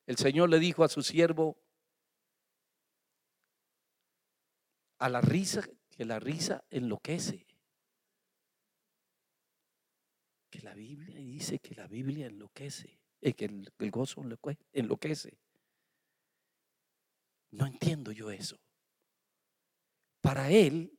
el 0.04 0.18
Señor 0.18 0.50
le 0.50 0.58
dijo 0.58 0.84
a 0.84 0.88
su 0.88 1.02
siervo, 1.02 1.58
a 4.98 5.08
la 5.08 5.22
risa, 5.22 5.66
que 5.98 6.04
la 6.04 6.20
risa 6.20 6.64
enloquece 6.70 7.44
que 10.48 10.60
la 10.60 10.72
Biblia 10.72 11.18
dice 11.18 11.58
que 11.58 11.74
la 11.74 11.88
Biblia 11.88 12.26
enloquece, 12.26 13.00
eh, 13.20 13.34
que 13.34 13.46
el, 13.46 13.68
el 13.80 13.90
gozo 13.90 14.22
enloquece. 14.22 15.36
No 17.50 17.66
entiendo 17.66 18.12
yo 18.12 18.30
eso. 18.30 18.60
Para 20.20 20.52
él 20.52 20.96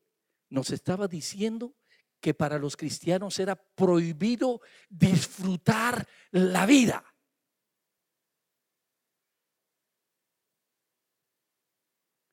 nos 0.49 0.69
estaba 0.71 1.07
diciendo 1.07 1.77
que 2.19 2.33
para 2.33 2.59
los 2.59 2.75
cristianos 2.75 3.39
era 3.39 3.55
prohibido 3.55 4.59
disfrutar 4.89 6.05
la 6.31 6.65
vida. 6.65 7.05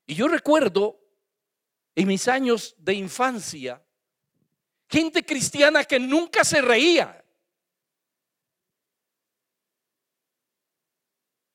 Y 0.09 0.17
yo 0.17 0.27
recuerdo 0.27 1.06
en 1.97 2.07
mis 2.07 2.29
años 2.29 2.77
de 2.79 2.95
infancia 2.95 3.83
Gente 4.89 5.25
cristiana 5.25 5.85
que 5.85 5.99
nunca 5.99 6.45
se 6.45 6.63
reía. 6.63 7.25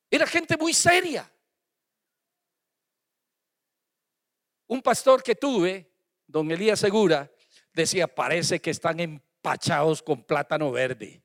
Era 0.10 0.28
gente 0.28 0.58
muy 0.58 0.74
seria. 0.74 1.32
Un 4.68 4.82
pastor 4.82 5.24
que 5.24 5.36
tuve, 5.36 5.90
don 6.28 6.52
Elías 6.52 6.80
Segura, 6.80 7.32
decía, 7.74 8.08
parece 8.08 8.60
que 8.60 8.72
están 8.72 9.00
empachados 9.00 10.02
con 10.02 10.24
plátano 10.24 10.72
verde. 10.72 11.24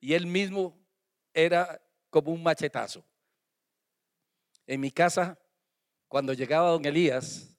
Y 0.00 0.14
él 0.14 0.26
mismo 0.26 0.76
era 1.32 1.80
como 2.08 2.32
un 2.32 2.42
machetazo. 2.42 3.04
En 4.66 4.80
mi 4.80 4.90
casa, 4.90 5.38
cuando 6.10 6.32
llegaba 6.32 6.70
don 6.70 6.84
Elías, 6.84 7.56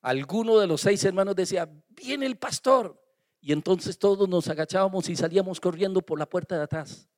alguno 0.00 0.58
de 0.58 0.66
los 0.66 0.80
seis 0.80 1.04
hermanos 1.04 1.36
decía, 1.36 1.70
viene 1.90 2.24
el 2.24 2.38
pastor. 2.38 2.98
Y 3.38 3.52
entonces 3.52 3.98
todos 3.98 4.26
nos 4.30 4.48
agachábamos 4.48 5.10
y 5.10 5.16
salíamos 5.16 5.60
corriendo 5.60 6.00
por 6.00 6.18
la 6.18 6.26
puerta 6.26 6.56
de 6.56 6.62
atrás. 6.62 7.10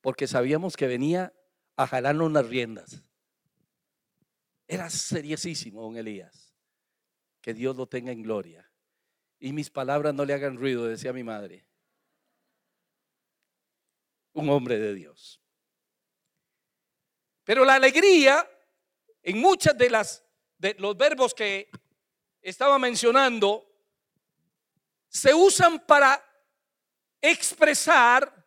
Porque 0.00 0.26
sabíamos 0.26 0.76
que 0.76 0.88
venía 0.88 1.32
a 1.76 1.86
jalarnos 1.86 2.32
las 2.32 2.48
riendas. 2.48 3.04
Era 4.66 4.90
seriosísimo, 4.90 5.82
don 5.82 5.96
Elías. 5.96 6.56
Que 7.40 7.54
Dios 7.54 7.76
lo 7.76 7.86
tenga 7.86 8.10
en 8.10 8.24
gloria. 8.24 8.68
Y 9.38 9.52
mis 9.52 9.70
palabras 9.70 10.12
no 10.12 10.24
le 10.24 10.34
hagan 10.34 10.56
ruido, 10.56 10.86
decía 10.86 11.12
mi 11.12 11.22
madre. 11.22 11.68
Un 14.32 14.48
hombre 14.48 14.76
de 14.80 14.92
Dios. 14.92 15.43
Pero 17.44 17.64
la 17.64 17.74
alegría 17.74 18.50
en 19.22 19.38
muchas 19.38 19.76
de 19.76 19.90
las 19.90 20.24
de 20.58 20.74
los 20.78 20.96
verbos 20.96 21.34
que 21.34 21.68
estaba 22.40 22.78
mencionando 22.78 23.70
se 25.08 25.34
usan 25.34 25.84
para 25.86 26.24
expresar 27.20 28.44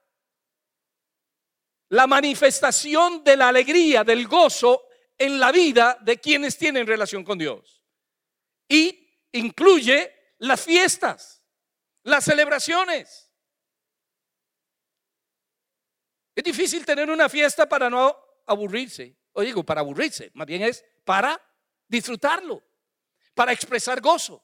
la 1.89 2.07
manifestación 2.07 3.23
de 3.23 3.37
la 3.37 3.49
alegría, 3.49 4.03
del 4.03 4.27
gozo 4.27 4.87
en 5.17 5.39
la 5.39 5.51
vida 5.51 5.97
de 6.01 6.19
quienes 6.19 6.57
tienen 6.57 6.85
relación 6.85 7.23
con 7.23 7.37
Dios. 7.37 7.83
Y 8.67 9.07
incluye 9.31 10.33
las 10.39 10.61
fiestas, 10.61 11.43
las 12.03 12.23
celebraciones. 12.23 13.31
Es 16.35 16.43
difícil 16.43 16.85
tener 16.85 17.09
una 17.09 17.29
fiesta 17.29 17.67
para 17.67 17.89
no 17.89 18.26
aburrirse. 18.47 19.15
O 19.33 19.41
digo, 19.41 19.63
para 19.63 19.81
aburrirse, 19.81 20.31
más 20.33 20.47
bien 20.47 20.63
es 20.63 20.83
para 21.05 21.39
disfrutarlo, 21.87 22.63
para 23.35 23.51
expresar 23.51 24.01
gozo, 24.01 24.43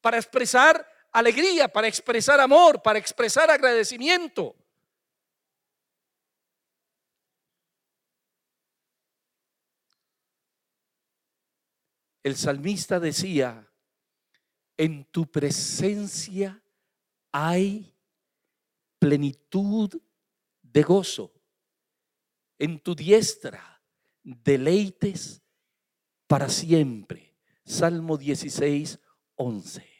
para 0.00 0.18
expresar 0.18 0.88
alegría, 1.10 1.66
para 1.66 1.88
expresar 1.88 2.38
amor, 2.40 2.80
para 2.80 2.98
expresar 2.98 3.50
agradecimiento. 3.50 4.54
El 12.22 12.36
salmista 12.36 12.98
decía, 12.98 13.68
en 14.78 15.04
tu 15.04 15.30
presencia 15.30 16.62
hay 17.30 17.94
plenitud 18.98 19.90
de 20.62 20.82
gozo, 20.82 21.33
en 22.58 22.80
tu 22.80 22.94
diestra 22.94 23.82
deleites 24.22 25.42
para 26.26 26.48
siempre. 26.48 27.36
Salmo 27.64 28.16
16, 28.16 28.98
11. 29.36 29.94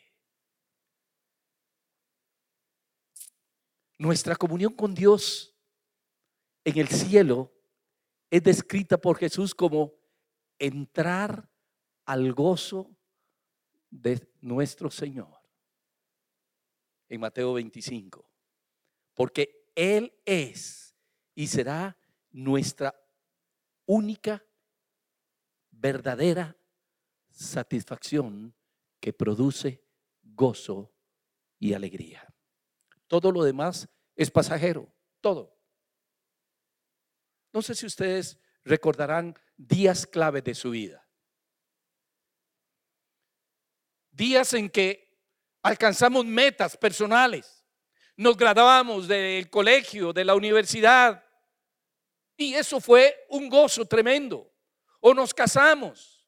Nuestra 3.98 4.36
comunión 4.36 4.74
con 4.74 4.94
Dios 4.94 5.56
en 6.64 6.78
el 6.78 6.88
cielo 6.88 7.52
es 8.30 8.42
descrita 8.42 8.98
por 8.98 9.16
Jesús 9.16 9.54
como 9.54 9.94
entrar 10.58 11.48
al 12.04 12.32
gozo 12.32 12.96
de 13.90 14.28
nuestro 14.40 14.90
Señor. 14.90 15.38
En 17.08 17.20
Mateo 17.20 17.54
25. 17.54 18.28
Porque 19.14 19.70
Él 19.74 20.12
es 20.24 20.96
y 21.34 21.46
será 21.46 21.96
nuestra 22.34 22.92
única, 23.86 24.44
verdadera 25.70 26.56
satisfacción 27.30 28.54
que 29.00 29.12
produce 29.12 29.84
gozo 30.22 30.92
y 31.58 31.74
alegría. 31.74 32.26
Todo 33.06 33.30
lo 33.30 33.44
demás 33.44 33.88
es 34.16 34.30
pasajero, 34.30 34.92
todo. 35.20 35.56
No 37.52 37.62
sé 37.62 37.74
si 37.74 37.86
ustedes 37.86 38.38
recordarán 38.64 39.38
días 39.56 40.06
clave 40.06 40.42
de 40.42 40.54
su 40.54 40.70
vida. 40.70 41.08
Días 44.10 44.54
en 44.54 44.70
que 44.70 45.20
alcanzamos 45.62 46.24
metas 46.24 46.76
personales, 46.76 47.64
nos 48.16 48.36
graduamos 48.36 49.06
del 49.06 49.50
colegio, 49.50 50.12
de 50.12 50.24
la 50.24 50.34
universidad, 50.34 51.23
y 52.36 52.54
eso 52.54 52.80
fue 52.80 53.26
un 53.28 53.48
gozo 53.48 53.84
tremendo. 53.84 54.50
O 55.00 55.12
nos 55.12 55.34
casamos, 55.34 56.26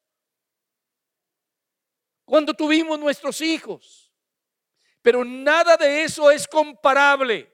cuando 2.25 2.53
tuvimos 2.53 2.99
nuestros 2.99 3.40
hijos, 3.40 4.12
pero 5.01 5.25
nada 5.25 5.77
de 5.77 6.03
eso 6.03 6.31
es 6.31 6.47
comparable 6.49 7.53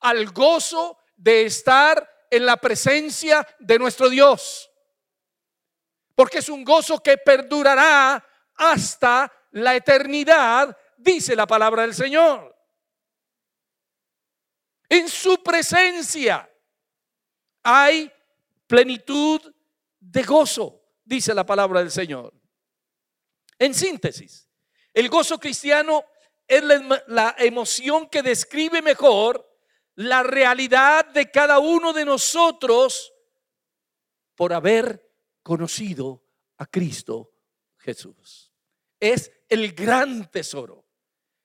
al 0.00 0.30
gozo 0.30 0.98
de 1.16 1.44
estar 1.44 2.26
en 2.30 2.46
la 2.46 2.56
presencia 2.56 3.46
de 3.58 3.78
nuestro 3.78 4.08
Dios. 4.08 4.70
Porque 6.14 6.38
es 6.38 6.48
un 6.48 6.64
gozo 6.64 7.02
que 7.02 7.18
perdurará 7.18 8.24
hasta 8.54 9.32
la 9.50 9.74
eternidad, 9.74 10.76
dice 10.96 11.34
la 11.34 11.46
palabra 11.46 11.82
del 11.82 11.94
Señor. 11.94 12.56
En 14.88 15.08
su 15.08 15.42
presencia 15.42 16.48
hay 17.64 18.12
plenitud 18.66 19.40
de 19.98 20.22
gozo, 20.22 20.82
dice 21.02 21.34
la 21.34 21.44
palabra 21.44 21.80
del 21.80 21.90
Señor. 21.90 22.32
En 23.58 23.74
síntesis, 23.74 24.48
el 24.92 25.08
gozo 25.08 25.38
cristiano 25.38 26.04
es 26.46 26.62
la, 27.06 27.34
emoción 27.38 28.08
que 28.08 28.22
describe 28.22 28.82
mejor 28.82 29.48
la 29.94 30.22
realidad 30.22 31.06
de 31.06 31.30
cada 31.30 31.58
uno 31.58 31.92
de 31.92 32.04
nosotros 32.04 33.12
por 34.34 34.52
haber 34.52 35.10
conocido 35.42 36.24
a 36.58 36.66
Cristo 36.66 37.32
Jesús. 37.78 38.52
Es 39.00 39.32
el 39.48 39.72
gran 39.72 40.30
tesoro. 40.30 40.84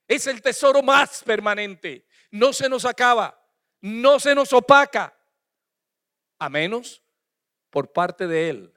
Es 0.07 0.27
el 0.27 0.41
tesoro 0.41 0.81
más 0.81 1.23
permanente. 1.23 2.07
No 2.31 2.51
se 2.51 2.67
nos 2.67 2.85
acaba, 2.85 3.39
no 3.81 4.19
se 4.19 4.33
nos 4.33 4.51
opaca, 4.53 5.18
a 6.39 6.49
menos 6.49 7.03
por 7.69 7.93
parte 7.93 8.27
de 8.27 8.49
Él. 8.49 8.73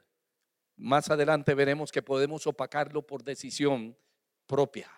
Más 0.75 1.09
adelante 1.09 1.53
veremos 1.53 1.91
que 1.91 2.01
podemos 2.01 2.45
opacarlo 2.45 3.05
por 3.05 3.23
decisión 3.23 3.97
propia. 4.45 4.91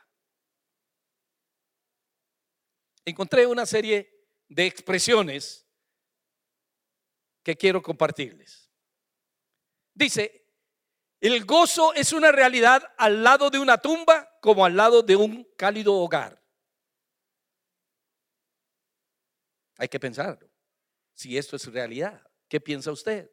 encontré 3.06 3.46
una 3.46 3.66
serie 3.66 4.28
de 4.50 4.66
expresiones 4.66 5.66
que 7.44 7.56
quiero 7.56 7.82
compartirles. 7.82 8.72
Dice, 9.94 10.50
el 11.22 11.46
gozo 11.46 11.94
es 11.94 12.12
una 12.12 12.32
realidad 12.32 12.84
al 12.98 13.24
lado 13.24 13.50
de 13.50 13.60
una 13.60 13.78
tumba 13.78 14.30
como 14.42 14.66
al 14.66 14.76
lado 14.76 15.04
de 15.04 15.16
un 15.16 15.48
cálido 15.56 15.94
hogar. 15.94 16.42
Hay 19.78 19.88
que 19.88 20.00
pensarlo. 20.00 20.50
Si 21.14 21.38
esto 21.38 21.56
es 21.56 21.72
realidad, 21.72 22.28
¿qué 22.48 22.60
piensa 22.60 22.92
usted? 22.92 23.32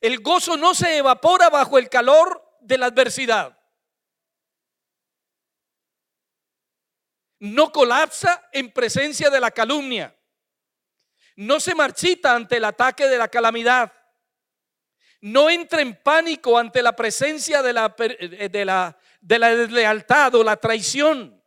El 0.00 0.20
gozo 0.20 0.56
no 0.56 0.74
se 0.74 0.98
evapora 0.98 1.50
bajo 1.50 1.78
el 1.78 1.88
calor 1.88 2.42
de 2.60 2.78
la 2.78 2.86
adversidad. 2.86 3.58
no 7.42 7.72
colapsa 7.72 8.48
en 8.52 8.70
presencia 8.70 9.28
de 9.28 9.40
la 9.40 9.50
calumnia, 9.50 10.16
no 11.34 11.58
se 11.58 11.74
marchita 11.74 12.36
ante 12.36 12.58
el 12.58 12.64
ataque 12.64 13.08
de 13.08 13.18
la 13.18 13.26
calamidad, 13.26 13.92
no 15.22 15.50
entra 15.50 15.82
en 15.82 16.00
pánico 16.00 16.56
ante 16.56 16.80
la 16.82 16.94
presencia 16.94 17.60
de 17.60 17.72
la, 17.72 17.88
de 17.88 18.64
la, 18.64 18.96
de 19.20 19.38
la 19.40 19.56
deslealtad 19.56 20.36
o 20.36 20.44
la 20.44 20.56
traición, 20.56 21.42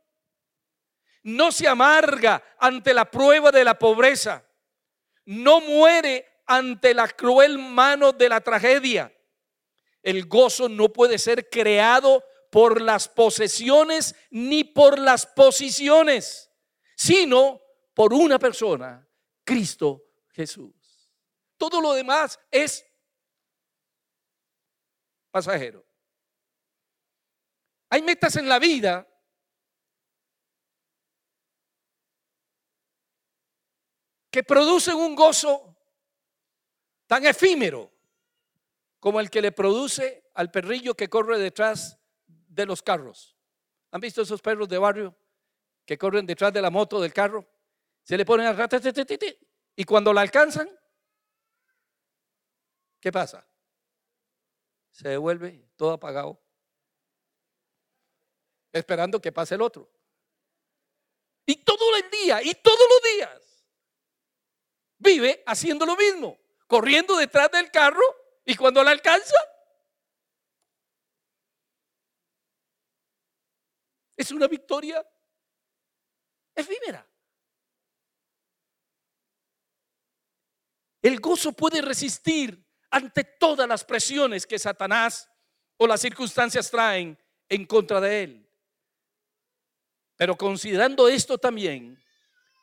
no 1.23 1.53
se 1.53 1.65
amarga 1.65 2.43
ante 2.59 2.93
la 2.93 3.09
prueba 3.09 3.49
de 3.49 3.63
la 3.63 3.79
pobreza, 3.79 4.44
no 5.25 5.61
muere 5.61 6.41
ante 6.45 6.93
la 6.93 7.07
cruel 7.07 7.57
mano 7.57 8.11
de 8.11 8.29
la 8.29 8.41
tragedia. 8.41 9.11
El 10.01 10.27
gozo 10.27 10.69
no 10.69 10.93
puede 10.93 11.17
ser 11.17 11.49
creado 11.49 12.23
por 12.51 12.79
las 12.79 13.07
posesiones 13.07 14.15
ni 14.29 14.63
por 14.63 14.99
las 14.99 15.25
posiciones, 15.25 16.49
sino 16.95 17.59
por 17.93 18.13
una 18.13 18.37
persona, 18.37 19.07
Cristo 19.43 20.03
Jesús. 20.31 21.11
Todo 21.57 21.81
lo 21.81 21.93
demás 21.93 22.39
es 22.51 22.85
pasajero. 25.31 25.85
Hay 27.89 28.01
metas 28.01 28.35
en 28.35 28.47
la 28.47 28.59
vida 28.59 29.07
que 34.35 34.43
producen 34.43 34.97
un 34.97 35.15
gozo 35.15 35.77
tan 37.07 37.25
efímero 37.25 37.89
como 38.99 39.21
el 39.21 39.29
que 39.29 39.41
le 39.41 39.53
produce 39.53 40.29
al 40.33 40.51
perrillo 40.51 40.93
que 40.93 41.09
corre 41.09 41.39
detrás 41.39 41.97
de 42.27 42.65
los 42.65 42.81
carros. 42.81 43.37
¿Han 43.91 44.01
visto 44.01 44.23
esos 44.23 44.41
perros 44.41 44.67
de 44.67 44.77
barrio 44.77 45.15
que 45.85 45.97
corren 45.97 46.25
detrás 46.25 46.51
de 46.51 46.61
la 46.61 46.69
moto 46.69 46.99
del 46.99 47.13
carro? 47.13 47.47
Se 48.03 48.17
le 48.17 48.25
ponen 48.25 48.47
a 48.47 48.67
y 49.77 49.83
cuando 49.85 50.11
la 50.11 50.19
alcanzan, 50.19 50.69
¿qué 52.99 53.13
pasa? 53.13 53.47
Se 54.91 55.07
devuelve 55.07 55.69
todo 55.77 55.93
apagado, 55.93 56.43
esperando 58.73 59.21
que 59.21 59.31
pase 59.31 59.55
el 59.55 59.61
otro. 59.61 59.89
Y 61.45 61.63
todo 61.63 61.95
el 61.95 62.09
día, 62.09 62.43
y 62.43 62.53
todos 62.55 62.85
los 62.89 63.13
días, 63.13 63.44
vive 65.05 65.41
haciendo 65.45 65.85
lo 65.85 65.95
mismo, 65.95 66.37
corriendo 66.67 67.15
detrás 67.15 67.49
del 67.51 67.71
carro 67.71 68.03
y 68.43 68.55
cuando 68.55 68.83
la 68.83 68.91
alcanza, 68.91 69.35
Es 74.17 74.31
una 74.31 74.47
victoria 74.47 75.05
efímera. 76.55 77.05
El 81.01 81.19
gozo 81.19 81.51
puede 81.51 81.81
resistir 81.81 82.65
ante 82.89 83.23
todas 83.23 83.67
las 83.67 83.83
presiones 83.83 84.47
que 84.47 84.57
Satanás 84.57 85.29
o 85.77 85.85
las 85.85 86.01
circunstancias 86.01 86.71
traen 86.71 87.17
en 87.49 87.65
contra 87.65 87.99
de 87.99 88.23
él. 88.23 88.49
Pero 90.15 90.37
considerando 90.37 91.09
esto 91.09 91.37
también, 91.37 92.01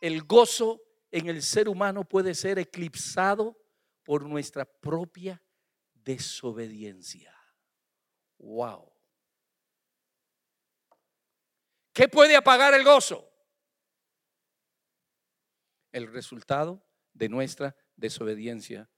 el 0.01 0.23
gozo 0.23 0.81
en 1.13 1.29
el 1.29 1.43
ser 1.43 1.69
humano 1.69 2.05
puede 2.05 2.35
ser 2.35 2.59
eclipsado 2.59 3.57
por 4.03 4.25
nuestra 4.25 4.65
propia 4.65 5.41
desobediencia. 5.93 7.39
Wow. 8.39 8.91
¿Qué 11.93 12.09
puede 12.09 12.35
apagar 12.35 12.73
el 12.73 12.83
gozo? 12.83 13.29
El 15.93 16.11
resultado 16.11 16.83
de 17.13 17.29
nuestra 17.29 17.77
desobediencia 17.95 18.91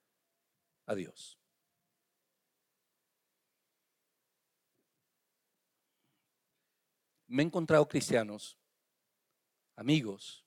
a 0.86 0.94
Dios. 0.94 1.38
Me 7.26 7.42
he 7.42 7.46
encontrado 7.46 7.88
cristianos, 7.88 8.56
amigos, 9.74 10.43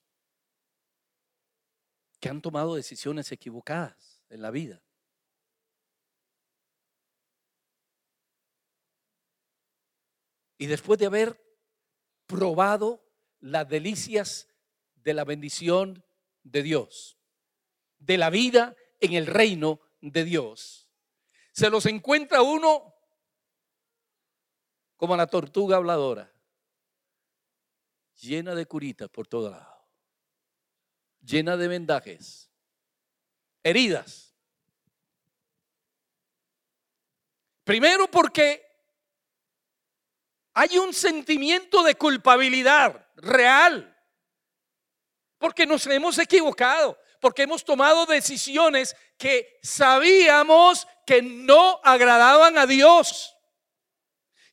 que 2.20 2.30
han 2.30 2.42
tomado 2.42 2.76
decisiones 2.76 3.32
equivocadas 3.32 4.22
en 4.30 4.42
la 4.42 4.52
vida. 4.52 4.82
Y 10.58 10.66
después 10.66 11.00
de 11.00 11.06
haber 11.06 11.40
probado 12.26 13.06
las 13.40 13.68
delicias 13.70 14.48
de 14.96 15.14
la 15.14 15.24
bendición 15.24 16.04
de 16.44 16.64
Dios, 16.64 17.20
de 18.00 18.18
la 18.18 18.30
vida 18.30 18.76
en 19.00 19.14
el 19.14 19.28
reino 19.28 19.80
de 20.02 20.24
Dios, 20.24 20.90
se 21.52 21.70
los 21.70 21.86
encuentra 21.86 22.42
uno 22.42 22.96
como 24.96 25.16
la 25.16 25.28
tortuga 25.28 25.78
habladora, 25.78 26.34
llena 28.16 28.56
de 28.56 28.66
curitas 28.66 29.10
por 29.10 29.28
todo 29.28 29.52
lado, 29.52 29.77
llena 31.28 31.58
de 31.58 31.68
vendajes, 31.68 32.50
heridas. 33.64 34.34
Primero 37.64 38.10
porque 38.10 38.66
hay 40.54 40.78
un 40.78 40.94
sentimiento 40.94 41.84
de 41.84 41.96
culpabilidad 41.96 43.08
real. 43.18 43.94
Porque 45.38 45.68
nos 45.68 45.86
hemos 45.86 46.18
equivocado, 46.18 46.98
porque 47.20 47.44
hemos 47.44 47.64
tomado 47.64 48.06
decisiones 48.08 48.96
que 49.18 49.60
sabíamos 49.62 50.88
que 51.06 51.22
no 51.22 51.80
agradaban 51.84 52.58
a 52.58 52.66
Dios, 52.66 53.36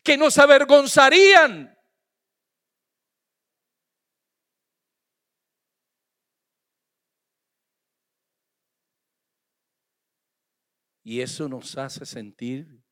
que 0.02 0.18
nos 0.18 0.36
avergonzarían. 0.36 1.73
Y 11.04 11.20
eso 11.20 11.48
nos 11.50 11.76
hace 11.76 12.06
sentir 12.06 12.82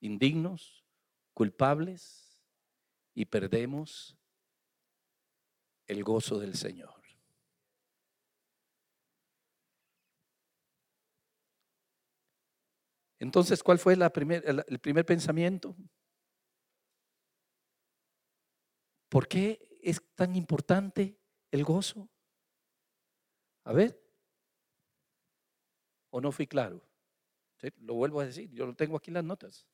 indignos, 0.00 0.86
culpables 1.34 2.38
y 3.12 3.24
perdemos 3.24 4.16
el 5.88 6.04
gozo 6.04 6.38
del 6.38 6.54
Señor. 6.54 6.94
Entonces, 13.18 13.62
¿cuál 13.62 13.78
fue 13.78 13.96
la 13.96 14.12
el 14.14 14.78
primer 14.78 15.04
pensamiento? 15.04 15.76
¿Por 19.08 19.26
qué 19.26 19.78
es 19.82 20.00
tan 20.14 20.36
importante 20.36 21.18
el 21.50 21.64
gozo? 21.64 22.08
A 23.64 23.72
ver, 23.72 24.00
¿o 26.10 26.20
no 26.20 26.30
fui 26.30 26.46
claro? 26.46 26.93
Lo 27.80 27.94
vuelvo 27.94 28.20
a 28.20 28.26
decir, 28.26 28.50
yo 28.52 28.66
lo 28.66 28.74
tengo 28.74 28.96
aquí 28.96 29.10
en 29.10 29.14
las 29.14 29.24
notas. 29.24 29.66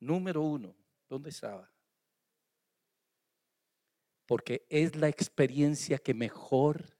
Número 0.00 0.42
uno, 0.42 0.74
¿dónde 1.08 1.30
estaba? 1.30 1.70
porque 4.30 4.64
es 4.70 4.94
la 4.94 5.08
experiencia 5.08 5.98
que 5.98 6.14
mejor 6.14 6.96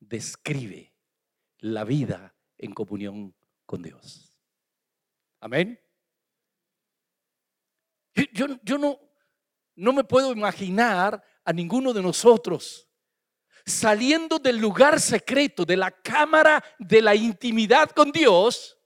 describe 0.00 0.92
la 1.60 1.82
vida 1.84 2.36
en 2.58 2.74
comunión 2.74 3.34
con 3.64 3.80
Dios. 3.80 4.38
Amén. 5.40 5.80
Yo, 8.34 8.48
yo, 8.62 8.76
no, 8.76 9.00
no 9.76 9.94
me 9.94 10.04
puedo 10.04 10.32
imaginar 10.32 11.24
a 11.42 11.52
ninguno 11.54 11.94
de 11.94 12.02
nosotros 12.02 12.86
saliendo 13.64 14.38
del 14.38 14.56
lugar 14.56 15.00
secreto, 15.00 15.64
de 15.64 15.76
la 15.76 15.90
cámara 15.90 16.62
de 16.78 17.02
la 17.02 17.14
intimidad 17.14 17.90
con 17.90 18.12
Dios, 18.12 18.78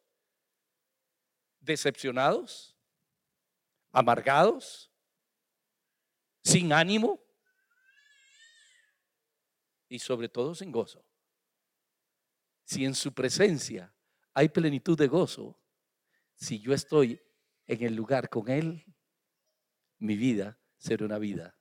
decepcionados, 1.60 2.76
amargados, 3.92 4.92
sin 6.42 6.72
ánimo, 6.72 7.24
y 9.88 9.98
sobre 9.98 10.28
todo 10.28 10.54
sin 10.54 10.72
gozo. 10.72 11.04
Si 12.64 12.84
en 12.84 12.94
su 12.94 13.12
presencia 13.12 13.94
hay 14.32 14.48
plenitud 14.48 14.98
de 14.98 15.06
gozo, 15.06 15.60
si 16.34 16.58
yo 16.58 16.74
estoy 16.74 17.22
en 17.66 17.82
el 17.82 17.94
lugar 17.94 18.28
con 18.28 18.48
Él, 18.48 18.84
mi 19.98 20.16
vida 20.16 20.58
será 20.76 21.04
una 21.04 21.18
vida 21.18 21.56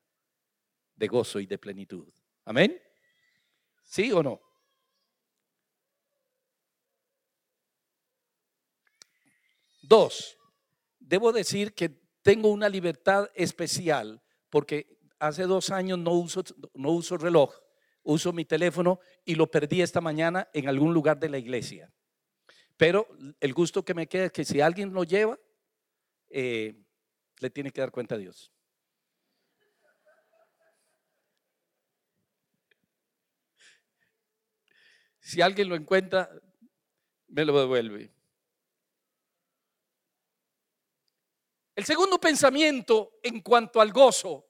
de 0.95 1.08
gozo 1.08 1.39
y 1.39 1.45
de 1.45 1.58
plenitud. 1.58 2.12
Amén. 2.45 2.82
¿Sí 3.84 4.12
o 4.12 4.24
no? 4.24 4.41
Dos, 9.82 10.38
debo 11.00 11.32
decir 11.32 11.74
que 11.74 11.89
tengo 12.22 12.50
una 12.50 12.69
libertad 12.69 13.30
especial 13.36 14.24
porque 14.50 14.98
hace 15.19 15.43
dos 15.43 15.69
años 15.69 16.00
no 16.00 16.12
uso, 16.13 16.43
no 16.74 16.91
uso 16.91 17.17
reloj 17.17 17.54
uso 18.04 18.34
mi 18.34 18.46
teléfono 18.46 19.00
y 19.26 19.36
lo 19.36 19.50
perdí 19.50 19.82
esta 19.82 20.02
mañana 20.02 20.50
en 20.54 20.67
algún 20.67 20.93
lugar 20.93 21.19
de 21.19 21.30
la 21.30 21.38
iglesia. 21.38 21.91
Pero 22.78 23.08
el 23.39 23.54
gusto 23.54 23.84
que 23.84 23.93
me 23.93 24.08
queda 24.08 24.26
es 24.26 24.32
que 24.32 24.46
si 24.46 24.62
alguien 24.62 24.93
lo 24.93 25.04
lleva, 25.04 25.39
eh, 26.30 26.76
le 27.39 27.50
tiene 27.50 27.72
que 27.72 27.82
dar 27.82 27.91
cuenta 27.91 28.15
a 28.15 28.17
Dios. 28.17 28.53
Si 35.23 35.41
alguien 35.41 35.69
lo 35.69 35.75
encuentra, 35.75 36.29
me 37.29 37.45
lo 37.45 37.57
devuelve. 37.57 38.13
El 41.75 41.86
segundo 41.86 42.19
pensamiento 42.19 43.19
en 43.23 43.39
cuanto 43.39 43.79
al 43.79 43.93
gozo 43.93 44.45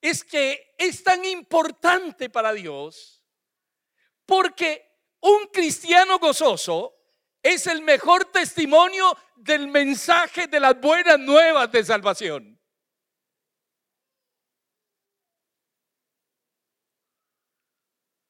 es 0.00 0.22
que 0.22 0.74
es 0.78 1.02
tan 1.02 1.24
importante 1.24 2.30
para 2.30 2.52
Dios 2.52 3.24
porque 4.24 4.88
un 5.20 5.48
cristiano 5.52 6.20
gozoso 6.20 6.94
es 7.42 7.66
el 7.66 7.82
mejor 7.82 8.26
testimonio 8.26 9.18
del 9.34 9.66
mensaje 9.66 10.46
de 10.46 10.60
las 10.60 10.80
buenas 10.80 11.18
nuevas 11.18 11.70
de 11.72 11.84
salvación. 11.84 12.57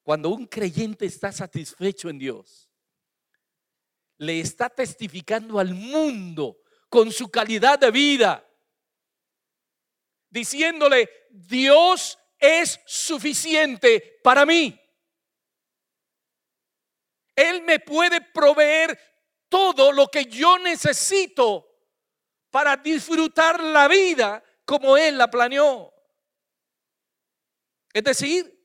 Cuando 0.09 0.31
un 0.31 0.47
creyente 0.47 1.05
está 1.05 1.31
satisfecho 1.31 2.09
en 2.09 2.19
Dios, 2.19 2.71
le 4.17 4.41
está 4.41 4.71
testificando 4.71 5.59
al 5.59 5.75
mundo 5.75 6.63
con 6.89 7.13
su 7.13 7.31
calidad 7.31 7.79
de 7.79 7.91
vida, 7.91 8.51
diciéndole, 10.31 11.11
Dios 11.29 12.19
es 12.39 12.81
suficiente 12.87 14.19
para 14.25 14.47
mí. 14.47 14.81
Él 17.37 17.61
me 17.65 17.79
puede 17.79 18.23
proveer 18.23 18.99
todo 19.51 19.93
lo 19.93 20.09
que 20.09 20.25
yo 20.25 20.59
necesito 20.59 21.69
para 22.49 22.79
disfrutar 22.79 23.63
la 23.63 23.87
vida 23.89 24.43
como 24.65 24.97
Él 24.97 25.19
la 25.19 25.29
planeó. 25.29 25.93
Es 27.93 28.05
decir, 28.05 28.58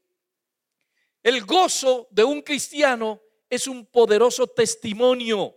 el 1.23 1.45
gozo 1.45 2.09
de 2.12 2.25
un 2.25 2.41
cristiano 2.41 3.21
es 3.49 3.65
un 3.67 3.86
poderoso 3.86 4.45
testimonio 4.47 5.55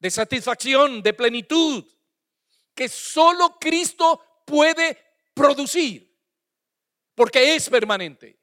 de 0.00 0.10
satisfacción, 0.10 1.00
de 1.02 1.14
plenitud, 1.14 1.84
que 2.74 2.88
solo 2.88 3.58
Cristo 3.60 4.42
puede 4.44 4.98
producir, 5.32 6.12
porque 7.14 7.54
es 7.54 7.70
permanente. 7.70 8.38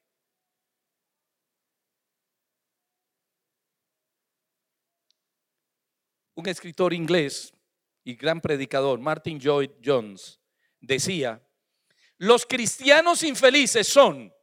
Un 6.36 6.48
escritor 6.48 6.94
inglés 6.94 7.54
y 8.06 8.16
gran 8.16 8.40
predicador, 8.40 9.00
Martin 9.00 9.40
Lloyd 9.40 9.72
Jones, 9.84 10.40
decía, 10.80 11.46
los 12.18 12.46
cristianos 12.46 13.24
infelices 13.24 13.88
son 13.88 14.34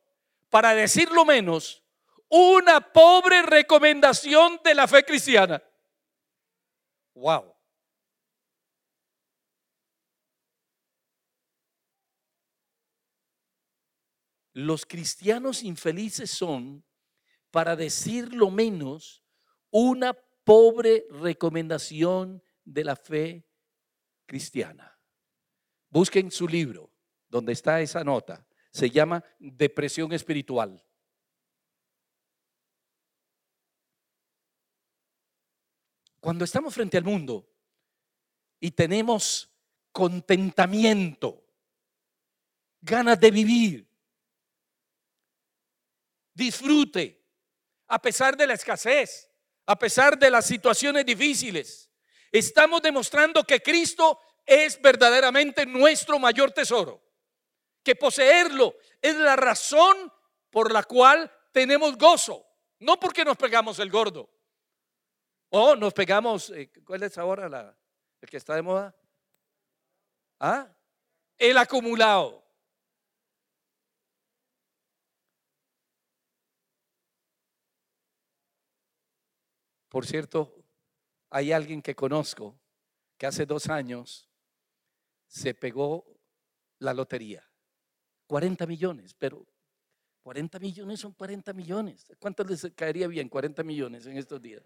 para 0.51 0.75
decirlo 0.75 1.25
menos, 1.25 1.83
una 2.29 2.93
pobre 2.93 3.43
recomendación 3.43 4.61
de 4.63 4.75
la 4.75 4.87
fe 4.87 5.05
cristiana. 5.05 5.63
Wow. 7.15 7.57
Los 14.53 14.85
cristianos 14.85 15.63
infelices 15.63 16.31
son, 16.31 16.85
para 17.51 17.77
decirlo 17.77 18.51
menos, 18.51 19.25
una 19.71 20.13
pobre 20.45 21.07
recomendación 21.11 22.43
de 22.65 22.85
la 22.85 22.97
fe 22.97 23.47
cristiana. 24.27 24.99
Busquen 25.89 26.31
su 26.31 26.47
libro, 26.47 26.93
donde 27.29 27.53
está 27.53 27.81
esa 27.81 28.03
nota. 28.05 28.47
Se 28.71 28.91
llama 28.91 29.25
Depresión 29.39 30.13
Espiritual. 30.13 30.83
Cuando 36.21 36.45
estamos 36.45 36.75
frente 36.75 36.99
al 36.99 37.05
mundo 37.05 37.51
y 38.61 38.71
tenemos 38.71 39.51
contentamiento, 39.91 41.43
ganas 42.81 43.19
de 43.19 43.31
vivir, 43.31 43.91
disfrute, 46.35 47.25
a 47.89 48.01
pesar 48.01 48.37
de 48.37 48.47
la 48.47 48.55
escasez, 48.55 49.31
a 49.67 49.79
pesar 49.79 50.19
de 50.19 50.31
las 50.31 50.47
situaciones 50.47 51.05
difíciles, 51.05 51.91
estamos 52.31 52.83
demostrando 52.83 53.43
que 53.45 53.61
Cristo 53.61 54.21
es 54.45 54.81
verdaderamente 54.81 55.65
nuestro 55.67 56.19
mayor 56.19 56.53
tesoro, 56.53 57.03
que 57.83 57.95
poseerlo 57.97 58.75
es 59.01 59.17
la 59.17 59.37
razón 59.37 60.13
por 60.51 60.73
la 60.73 60.83
cual 60.83 61.31
tenemos 61.53 61.97
gozo, 61.97 62.47
no 62.81 62.99
porque 62.99 63.25
nos 63.25 63.37
pegamos 63.37 63.79
el 63.79 63.91
gordo, 63.91 64.31
o 65.51 65.75
nos 65.75 65.93
pegamos, 65.93 66.51
eh, 66.51 66.71
¿cuál 66.85 67.03
es 67.03 67.19
ahora 67.19 67.49
la, 67.49 67.77
el 68.21 68.29
que 68.29 68.37
está 68.37 68.55
de 68.55 68.63
moda? 68.63 68.95
¿Ah? 70.39 70.69
El 71.37 71.59
acumulado. 71.59 72.41
Por 79.89 80.07
cierto, 80.07 80.55
hay 81.31 81.53
alguien 81.53 81.83
que 81.83 81.97
conozco 81.97 82.57
que 83.19 83.27
hace 83.27 83.45
dos 83.45 83.69
años 83.69 84.31
se 85.27 85.53
pegó 85.53 86.07
la 86.79 86.95
lotería. 86.95 87.50
40 88.31 88.65
millones, 88.65 89.13
pero 89.13 89.45
40 90.23 90.61
millones 90.61 91.01
son 91.01 91.13
40 91.15 91.53
millones. 91.53 92.07
¿Cuánto 92.21 92.45
les 92.45 92.65
caería 92.77 93.09
bien 93.09 93.29
40 93.29 93.65
millones 93.65 94.07
en 94.07 94.17
estos 94.17 94.41
días? 94.41 94.63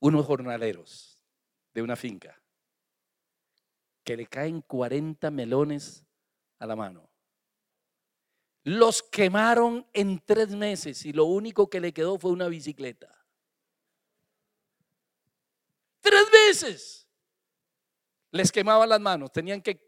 Unos 0.00 0.26
jornaleros 0.26 1.16
de 1.72 1.80
una 1.82 1.94
finca 1.94 2.42
que 4.02 4.16
le 4.16 4.26
caen 4.26 4.60
40 4.60 5.30
melones 5.30 6.04
a 6.58 6.66
la 6.66 6.74
mano. 6.74 7.08
Los 8.64 9.00
quemaron 9.00 9.86
en 9.92 10.18
tres 10.18 10.48
meses 10.56 11.06
y 11.06 11.12
lo 11.12 11.26
único 11.26 11.70
que 11.70 11.78
le 11.78 11.94
quedó 11.94 12.18
fue 12.18 12.32
una 12.32 12.48
bicicleta. 12.48 13.14
Tres 16.04 16.30
les 18.30 18.50
quemaban 18.50 18.88
las 18.88 19.00
manos, 19.00 19.30
tenían 19.32 19.62
que, 19.62 19.80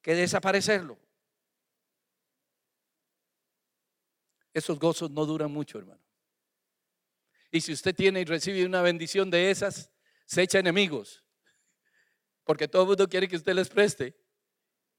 que 0.00 0.14
desaparecerlo. 0.14 0.98
Esos 4.52 4.78
gozos 4.78 5.10
no 5.10 5.26
duran 5.26 5.50
mucho, 5.50 5.78
hermano. 5.78 6.00
Y 7.50 7.60
si 7.60 7.72
usted 7.72 7.94
tiene 7.94 8.20
y 8.20 8.24
recibe 8.24 8.64
una 8.64 8.82
bendición 8.82 9.30
de 9.30 9.50
esas, 9.50 9.90
se 10.24 10.42
echa 10.42 10.58
enemigos. 10.58 11.24
Porque 12.44 12.68
todo 12.68 12.82
el 12.82 12.88
mundo 12.88 13.08
quiere 13.08 13.28
que 13.28 13.36
usted 13.36 13.54
les 13.54 13.68
preste. 13.68 14.16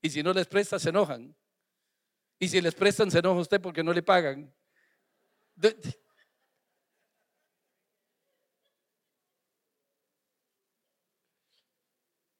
Y 0.02 0.10
si 0.10 0.22
no 0.22 0.34
les 0.34 0.48
presta, 0.48 0.78
se 0.80 0.90
enojan. 0.90 1.36
Y 2.40 2.48
si 2.48 2.62
les 2.62 2.76
prestan, 2.76 3.10
se 3.12 3.20
enoja 3.20 3.40
usted 3.40 3.62
porque 3.62 3.84
no 3.84 3.94
le 3.94 4.04
pagan. 4.04 4.54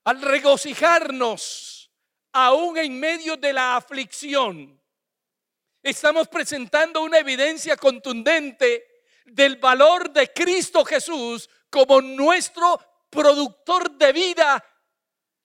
Al 0.04 0.22
regocijarnos, 0.22 1.92
aún 2.34 2.78
en 2.78 3.00
medio 3.00 3.38
de 3.38 3.54
la 3.54 3.76
aflicción, 3.76 4.82
estamos 5.84 6.28
presentando 6.28 7.02
una 7.02 7.20
evidencia 7.20 7.78
contundente 7.78 9.04
del 9.26 9.58
valor 9.58 10.12
de 10.12 10.32
Cristo 10.34 10.84
Jesús 10.84 11.50
como 11.70 12.02
nuestro 12.02 12.80
productor 13.10 13.92
de 13.98 14.12
vida 14.12 14.66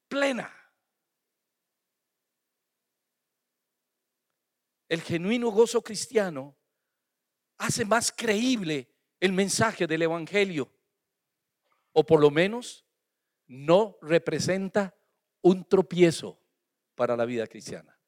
plena. 0.09 0.57
el 4.89 5.03
genuino 5.03 5.51
gozo 5.51 5.83
cristiano 5.83 6.57
hace 7.59 7.85
más 7.85 8.13
creíble 8.13 8.89
el 9.21 9.33
mensaje 9.33 9.87
del 9.87 10.03
Evangelio. 10.03 10.71
O 11.93 12.05
por 12.05 12.21
lo 12.21 12.31
menos 12.31 12.85
no 13.47 13.99
representa 14.03 14.95
un 15.43 15.65
tropiezo 15.65 16.41
para 16.95 17.17
la 17.17 17.25
vida 17.25 17.47
cristiana. 17.47 17.99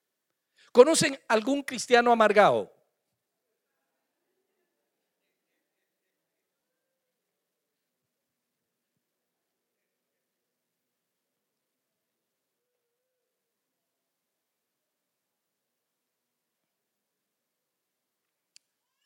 ¿Conocen 0.72 1.18
algún 1.29 1.62
cristiano 1.62 2.12
amargado? 2.12 2.72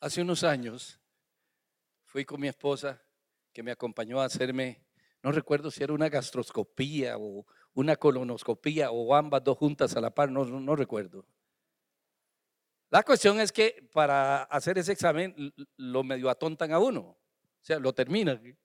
Hace 0.03 0.21
unos 0.21 0.43
años 0.43 0.99
fui 2.03 2.25
con 2.25 2.41
mi 2.41 2.49
esposa 2.49 3.01
que 3.53 3.63
me 3.63 3.71
acompañó 3.71 4.19
a 4.19 4.25
hacerme, 4.25 4.82
no 5.23 5.31
recuerdo 5.31 5.71
si 5.71 5.81
era 5.83 5.93
una 5.93 6.09
gastroscopía 6.09 7.17
o 7.17 7.45
una 7.73 7.95
colonoscopía 7.95 8.91
o 8.91 9.15
ambas 9.15 9.43
dos 9.43 9.57
juntas 9.57 9.95
a 9.95 10.01
la 10.01 10.13
par, 10.13 10.29
no, 10.29 10.45
no 10.45 10.75
recuerdo. 10.75 11.25
La 12.89 13.03
cuestión 13.03 13.39
es 13.39 13.51
que 13.51 13.89
para 13.91 14.43
hacer 14.43 14.77
ese 14.77 14.91
examen 14.91 15.33
lo 15.77 16.03
medio 16.03 16.29
atontan 16.29 16.73
a 16.73 16.79
uno, 16.79 17.01
o 17.01 17.17
sea, 17.61 17.79
lo 17.79 17.93
terminan. 17.93 18.55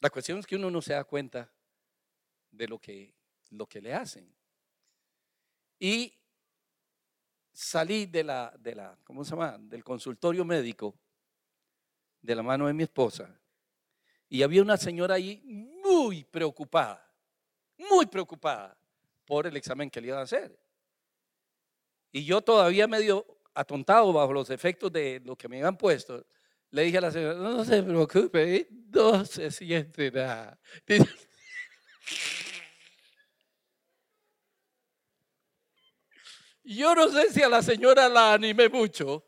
La 0.00 0.10
cuestión 0.10 0.38
es 0.38 0.46
que 0.46 0.56
uno 0.56 0.70
no 0.70 0.80
se 0.80 0.94
da 0.94 1.04
cuenta 1.04 1.52
de 2.50 2.68
lo 2.68 2.78
que, 2.78 3.14
lo 3.50 3.66
que 3.66 3.80
le 3.80 3.94
hacen. 3.94 4.32
Y 5.78 6.21
salí 7.52 8.06
de 8.06 8.24
la, 8.24 8.52
de 8.58 8.74
la, 8.74 8.96
¿cómo 9.04 9.24
se 9.24 9.30
llama? 9.30 9.58
Del 9.58 9.84
consultorio 9.84 10.44
médico 10.44 10.94
de 12.20 12.34
la 12.34 12.42
mano 12.42 12.66
de 12.66 12.72
mi 12.72 12.84
esposa. 12.84 13.38
Y 14.28 14.42
había 14.42 14.62
una 14.62 14.76
señora 14.76 15.16
ahí 15.16 15.42
muy 15.82 16.24
preocupada, 16.24 17.06
muy 17.76 18.06
preocupada 18.06 18.76
por 19.26 19.46
el 19.46 19.56
examen 19.56 19.90
que 19.90 20.00
le 20.00 20.08
iban 20.08 20.20
a 20.20 20.22
hacer. 20.22 20.58
Y 22.10 22.24
yo 22.24 22.40
todavía 22.40 22.86
medio 22.86 23.26
atontado 23.54 24.12
bajo 24.12 24.32
los 24.32 24.50
efectos 24.50 24.92
de 24.92 25.20
lo 25.24 25.36
que 25.36 25.48
me 25.48 25.58
habían 25.58 25.76
puesto, 25.76 26.24
le 26.70 26.84
dije 26.84 26.98
a 26.98 27.02
la 27.02 27.10
señora, 27.10 27.34
no 27.34 27.64
se 27.64 27.82
preocupe, 27.82 28.68
no 28.70 29.24
se 29.26 29.50
siente 29.50 30.10
nada. 30.10 30.58
Yo 36.64 36.94
no 36.94 37.08
sé 37.08 37.32
si 37.32 37.42
a 37.42 37.48
la 37.48 37.62
señora 37.62 38.08
la 38.08 38.34
animé 38.34 38.68
mucho 38.68 39.26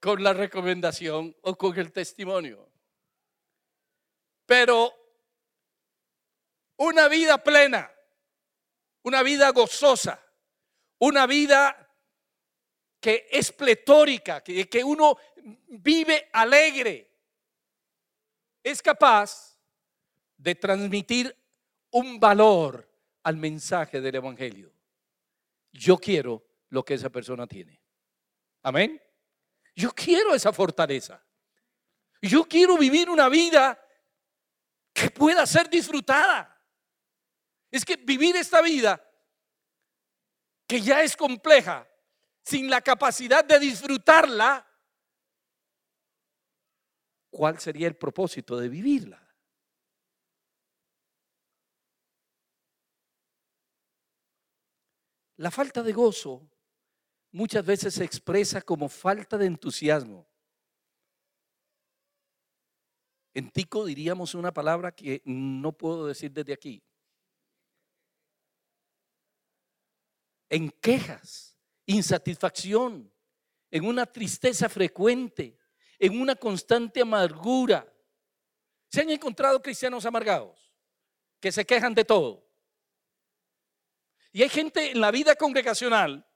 con 0.00 0.22
la 0.22 0.32
recomendación 0.32 1.34
o 1.42 1.56
con 1.56 1.78
el 1.78 1.92
testimonio. 1.92 2.70
Pero 4.44 4.92
una 6.76 7.08
vida 7.08 7.42
plena, 7.42 7.90
una 9.02 9.22
vida 9.22 9.50
gozosa, 9.50 10.20
una 10.98 11.26
vida 11.26 11.80
que 13.00 13.28
es 13.30 13.52
pletórica, 13.52 14.42
que, 14.42 14.68
que 14.68 14.82
uno 14.82 15.16
vive 15.68 16.28
alegre, 16.32 17.10
es 18.62 18.82
capaz 18.82 19.58
de 20.36 20.54
transmitir 20.54 21.34
un 21.90 22.18
valor 22.18 22.90
al 23.22 23.36
mensaje 23.36 24.00
del 24.00 24.16
Evangelio. 24.16 24.73
Yo 25.74 25.98
quiero 25.98 26.44
lo 26.68 26.84
que 26.84 26.94
esa 26.94 27.10
persona 27.10 27.46
tiene. 27.46 27.82
Amén. 28.62 29.00
Yo 29.74 29.90
quiero 29.90 30.34
esa 30.34 30.52
fortaleza. 30.52 31.22
Yo 32.22 32.44
quiero 32.44 32.78
vivir 32.78 33.10
una 33.10 33.28
vida 33.28 33.78
que 34.92 35.10
pueda 35.10 35.44
ser 35.46 35.68
disfrutada. 35.68 36.50
Es 37.70 37.84
que 37.84 37.96
vivir 37.96 38.36
esta 38.36 38.62
vida, 38.62 39.04
que 40.66 40.80
ya 40.80 41.02
es 41.02 41.16
compleja, 41.16 41.86
sin 42.44 42.70
la 42.70 42.80
capacidad 42.80 43.44
de 43.44 43.58
disfrutarla, 43.58 44.64
¿cuál 47.30 47.58
sería 47.58 47.88
el 47.88 47.96
propósito 47.96 48.56
de 48.56 48.68
vivirla? 48.68 49.23
La 55.44 55.50
falta 55.50 55.82
de 55.82 55.92
gozo 55.92 56.40
muchas 57.32 57.66
veces 57.66 57.92
se 57.92 58.02
expresa 58.02 58.62
como 58.62 58.88
falta 58.88 59.36
de 59.36 59.44
entusiasmo. 59.44 60.26
En 63.34 63.50
tico 63.50 63.84
diríamos 63.84 64.34
una 64.34 64.54
palabra 64.54 64.90
que 64.90 65.20
no 65.26 65.70
puedo 65.76 66.06
decir 66.06 66.32
desde 66.32 66.54
aquí. 66.54 66.82
En 70.48 70.70
quejas, 70.70 71.58
insatisfacción, 71.84 73.12
en 73.70 73.84
una 73.84 74.06
tristeza 74.06 74.70
frecuente, 74.70 75.58
en 75.98 76.22
una 76.22 76.36
constante 76.36 77.02
amargura. 77.02 77.86
¿Se 78.88 79.02
han 79.02 79.10
encontrado 79.10 79.60
cristianos 79.60 80.06
amargados 80.06 80.72
que 81.38 81.52
se 81.52 81.66
quejan 81.66 81.94
de 81.94 82.06
todo? 82.06 82.43
Y 84.34 84.42
hay 84.42 84.48
gente 84.48 84.90
en 84.90 85.00
la 85.00 85.12
vida 85.12 85.36
congregacional 85.36 86.26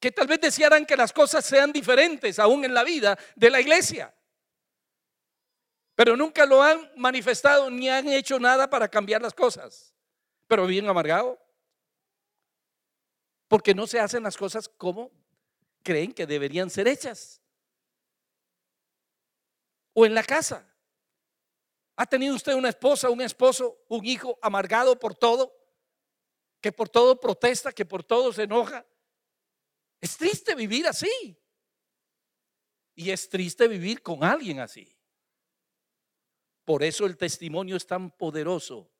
que 0.00 0.10
tal 0.10 0.26
vez 0.26 0.40
desearan 0.40 0.86
que 0.86 0.96
las 0.96 1.12
cosas 1.12 1.44
sean 1.44 1.70
diferentes 1.70 2.38
aún 2.38 2.64
en 2.64 2.72
la 2.72 2.82
vida 2.82 3.18
de 3.36 3.50
la 3.50 3.60
iglesia. 3.60 4.14
Pero 5.94 6.16
nunca 6.16 6.46
lo 6.46 6.62
han 6.62 6.90
manifestado 6.96 7.68
ni 7.68 7.90
han 7.90 8.08
hecho 8.08 8.40
nada 8.40 8.70
para 8.70 8.88
cambiar 8.88 9.20
las 9.20 9.34
cosas. 9.34 9.94
Pero 10.46 10.66
bien 10.66 10.88
amargado. 10.88 11.38
Porque 13.48 13.74
no 13.74 13.86
se 13.86 14.00
hacen 14.00 14.22
las 14.22 14.38
cosas 14.38 14.66
como 14.66 15.10
creen 15.82 16.14
que 16.14 16.26
deberían 16.26 16.70
ser 16.70 16.88
hechas. 16.88 17.42
O 19.92 20.06
en 20.06 20.14
la 20.14 20.22
casa. 20.22 20.69
¿Ha 21.96 22.06
tenido 22.06 22.34
usted 22.34 22.54
una 22.54 22.70
esposa, 22.70 23.10
un 23.10 23.20
esposo, 23.20 23.84
un 23.88 24.04
hijo 24.04 24.38
amargado 24.40 24.98
por 24.98 25.14
todo? 25.14 25.54
Que 26.60 26.72
por 26.72 26.88
todo 26.88 27.18
protesta, 27.18 27.72
que 27.72 27.84
por 27.84 28.04
todo 28.04 28.32
se 28.32 28.44
enoja. 28.44 28.86
Es 30.00 30.16
triste 30.16 30.54
vivir 30.54 30.86
así. 30.86 31.36
Y 32.94 33.10
es 33.10 33.28
triste 33.28 33.68
vivir 33.68 34.02
con 34.02 34.24
alguien 34.24 34.60
así. 34.60 34.96
Por 36.64 36.82
eso 36.82 37.06
el 37.06 37.16
testimonio 37.16 37.76
es 37.76 37.86
tan 37.86 38.10
poderoso. 38.10 38.90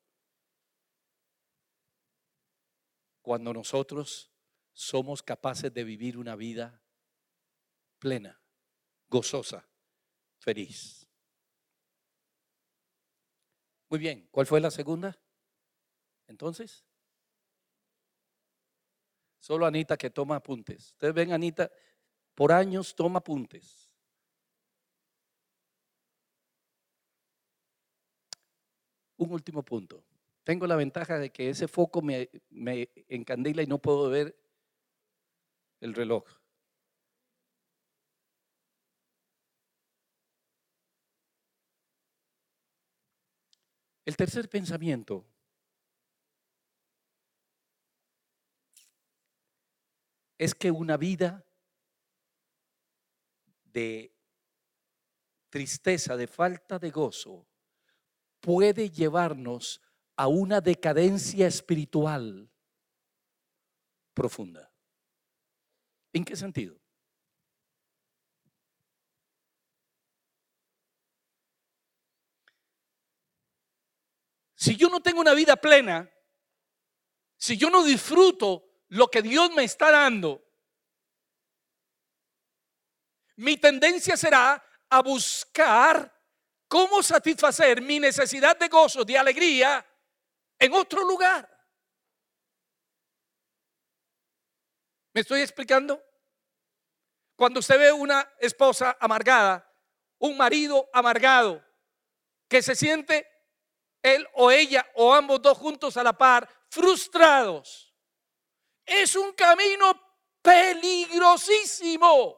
Cuando 3.21 3.53
nosotros 3.53 4.31
somos 4.73 5.21
capaces 5.21 5.73
de 5.73 5.83
vivir 5.83 6.17
una 6.17 6.35
vida 6.35 6.81
plena, 7.99 8.41
gozosa, 9.07 9.67
feliz. 10.39 11.00
Muy 13.91 13.99
bien, 13.99 14.25
¿cuál 14.31 14.45
fue 14.45 14.61
la 14.61 14.71
segunda? 14.71 15.19
Entonces, 16.29 16.85
solo 19.37 19.65
Anita 19.65 19.97
que 19.97 20.09
toma 20.09 20.37
apuntes. 20.37 20.91
Ustedes 20.93 21.13
ven, 21.13 21.33
Anita, 21.33 21.69
por 22.33 22.53
años 22.53 22.95
toma 22.95 23.19
apuntes. 23.19 23.91
Un 29.17 29.33
último 29.33 29.61
punto. 29.61 30.05
Tengo 30.45 30.65
la 30.67 30.77
ventaja 30.77 31.19
de 31.19 31.29
que 31.29 31.49
ese 31.49 31.67
foco 31.67 32.01
me, 32.01 32.29
me 32.49 32.89
encandila 33.09 33.61
y 33.61 33.67
no 33.67 33.79
puedo 33.79 34.09
ver 34.09 34.41
el 35.81 35.93
reloj. 35.93 36.40
El 44.05 44.17
tercer 44.17 44.49
pensamiento 44.49 45.25
es 50.37 50.55
que 50.55 50.71
una 50.71 50.97
vida 50.97 51.45
de 53.65 54.11
tristeza, 55.49 56.17
de 56.17 56.25
falta 56.25 56.79
de 56.79 56.89
gozo, 56.89 57.47
puede 58.39 58.89
llevarnos 58.89 59.81
a 60.15 60.27
una 60.27 60.59
decadencia 60.59 61.45
espiritual 61.45 62.49
profunda. 64.15 64.73
¿En 66.11 66.25
qué 66.25 66.35
sentido? 66.35 66.80
Si 74.61 74.75
yo 74.75 74.89
no 74.89 75.01
tengo 75.01 75.21
una 75.21 75.33
vida 75.33 75.55
plena, 75.55 76.07
si 77.35 77.57
yo 77.57 77.71
no 77.71 77.83
disfruto 77.83 78.83
lo 78.89 79.07
que 79.07 79.23
Dios 79.23 79.49
me 79.55 79.63
está 79.63 79.89
dando, 79.89 80.39
mi 83.37 83.57
tendencia 83.57 84.15
será 84.15 84.63
a 84.87 85.01
buscar 85.01 86.15
cómo 86.67 87.01
satisfacer 87.01 87.81
mi 87.81 87.99
necesidad 87.99 88.55
de 88.55 88.67
gozo, 88.67 89.03
de 89.03 89.17
alegría 89.17 89.83
en 90.59 90.73
otro 90.73 91.03
lugar. 91.05 91.49
¿Me 95.11 95.21
estoy 95.21 95.41
explicando? 95.41 95.99
Cuando 97.35 97.61
usted 97.61 97.79
ve 97.79 97.91
una 97.91 98.31
esposa 98.37 98.95
amargada, 98.99 99.67
un 100.19 100.37
marido 100.37 100.87
amargado, 100.93 101.65
que 102.47 102.61
se 102.61 102.75
siente 102.75 103.30
él 104.01 104.27
o 104.33 104.51
ella 104.51 104.85
o 104.95 105.13
ambos 105.13 105.41
dos 105.41 105.57
juntos 105.57 105.97
a 105.97 106.03
la 106.03 106.17
par, 106.17 106.47
frustrados. 106.69 107.93
Es 108.85 109.15
un 109.15 109.33
camino 109.33 109.93
peligrosísimo 110.41 112.37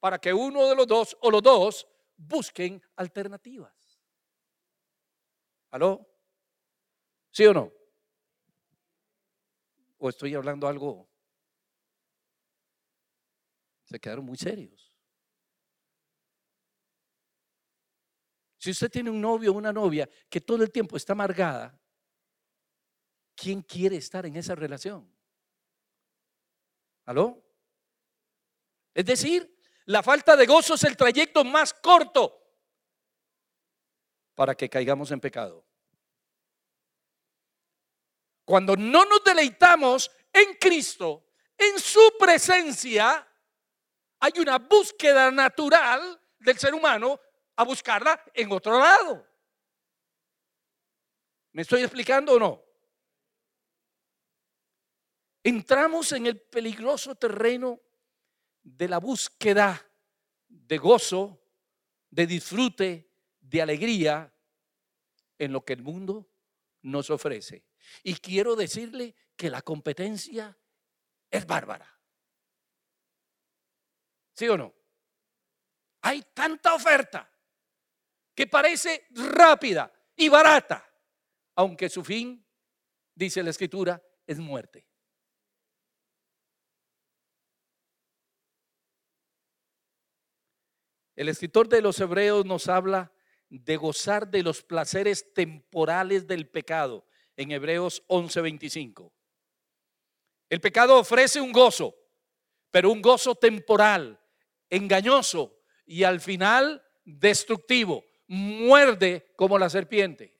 para 0.00 0.18
que 0.18 0.32
uno 0.32 0.66
de 0.68 0.76
los 0.76 0.86
dos 0.86 1.16
o 1.20 1.30
los 1.30 1.42
dos 1.42 1.88
busquen 2.16 2.82
alternativas. 2.96 3.74
¿Aló? 5.70 6.06
¿Sí 7.30 7.44
o 7.46 7.52
no? 7.52 7.72
¿O 9.98 10.08
estoy 10.08 10.34
hablando 10.34 10.68
algo? 10.68 11.08
Se 13.84 13.98
quedaron 13.98 14.24
muy 14.24 14.36
serios. 14.36 14.85
Si 18.58 18.70
usted 18.70 18.90
tiene 18.90 19.10
un 19.10 19.20
novio 19.20 19.52
o 19.52 19.54
una 19.54 19.72
novia 19.72 20.08
que 20.28 20.40
todo 20.40 20.62
el 20.62 20.70
tiempo 20.70 20.96
está 20.96 21.12
amargada, 21.12 21.78
¿quién 23.34 23.62
quiere 23.62 23.96
estar 23.96 24.24
en 24.26 24.36
esa 24.36 24.54
relación? 24.54 25.10
¿Aló? 27.04 27.42
Es 28.94 29.04
decir, 29.04 29.56
la 29.84 30.02
falta 30.02 30.36
de 30.36 30.46
gozo 30.46 30.74
es 30.74 30.84
el 30.84 30.96
trayecto 30.96 31.44
más 31.44 31.74
corto 31.74 32.42
para 34.34 34.54
que 34.54 34.68
caigamos 34.68 35.10
en 35.10 35.20
pecado. 35.20 35.64
Cuando 38.44 38.76
no 38.76 39.04
nos 39.04 39.22
deleitamos 39.24 40.10
en 40.32 40.54
Cristo, 40.54 41.26
en 41.58 41.78
su 41.78 42.14
presencia, 42.18 43.26
hay 44.20 44.32
una 44.38 44.58
búsqueda 44.58 45.30
natural 45.30 46.20
del 46.38 46.58
ser 46.58 46.74
humano 46.74 47.20
a 47.56 47.64
buscarla 47.64 48.22
en 48.34 48.52
otro 48.52 48.78
lado. 48.78 49.26
¿Me 51.52 51.62
estoy 51.62 51.82
explicando 51.82 52.34
o 52.34 52.38
no? 52.38 52.62
Entramos 55.42 56.12
en 56.12 56.26
el 56.26 56.40
peligroso 56.40 57.14
terreno 57.14 57.80
de 58.62 58.88
la 58.88 58.98
búsqueda 58.98 59.80
de 60.48 60.78
gozo, 60.78 61.42
de 62.10 62.26
disfrute, 62.26 63.10
de 63.40 63.62
alegría 63.62 64.34
en 65.38 65.52
lo 65.52 65.64
que 65.64 65.74
el 65.74 65.82
mundo 65.82 66.28
nos 66.82 67.10
ofrece. 67.10 67.64
Y 68.02 68.16
quiero 68.16 68.56
decirle 68.56 69.14
que 69.36 69.48
la 69.48 69.62
competencia 69.62 70.58
es 71.30 71.46
bárbara. 71.46 71.92
¿Sí 74.34 74.48
o 74.48 74.58
no? 74.58 74.74
Hay 76.02 76.22
tanta 76.34 76.74
oferta 76.74 77.35
que 78.36 78.46
parece 78.46 79.06
rápida 79.10 79.90
y 80.14 80.28
barata, 80.28 80.86
aunque 81.56 81.88
su 81.88 82.04
fin, 82.04 82.46
dice 83.14 83.42
la 83.42 83.50
escritura, 83.50 84.00
es 84.26 84.38
muerte. 84.38 84.86
El 91.16 91.30
escritor 91.30 91.66
de 91.66 91.80
los 91.80 91.98
Hebreos 91.98 92.44
nos 92.44 92.68
habla 92.68 93.10
de 93.48 93.76
gozar 93.78 94.28
de 94.28 94.42
los 94.42 94.62
placeres 94.62 95.32
temporales 95.32 96.26
del 96.26 96.46
pecado 96.46 97.06
en 97.36 97.52
Hebreos 97.52 98.02
11:25. 98.08 99.14
El 100.50 100.60
pecado 100.60 100.98
ofrece 100.98 101.40
un 101.40 101.52
gozo, 101.52 101.96
pero 102.70 102.90
un 102.90 103.00
gozo 103.00 103.34
temporal, 103.34 104.20
engañoso 104.68 105.58
y 105.86 106.02
al 106.02 106.20
final 106.20 106.82
destructivo. 107.06 108.04
Muerde 108.28 109.32
como 109.36 109.58
la 109.58 109.70
serpiente. 109.70 110.36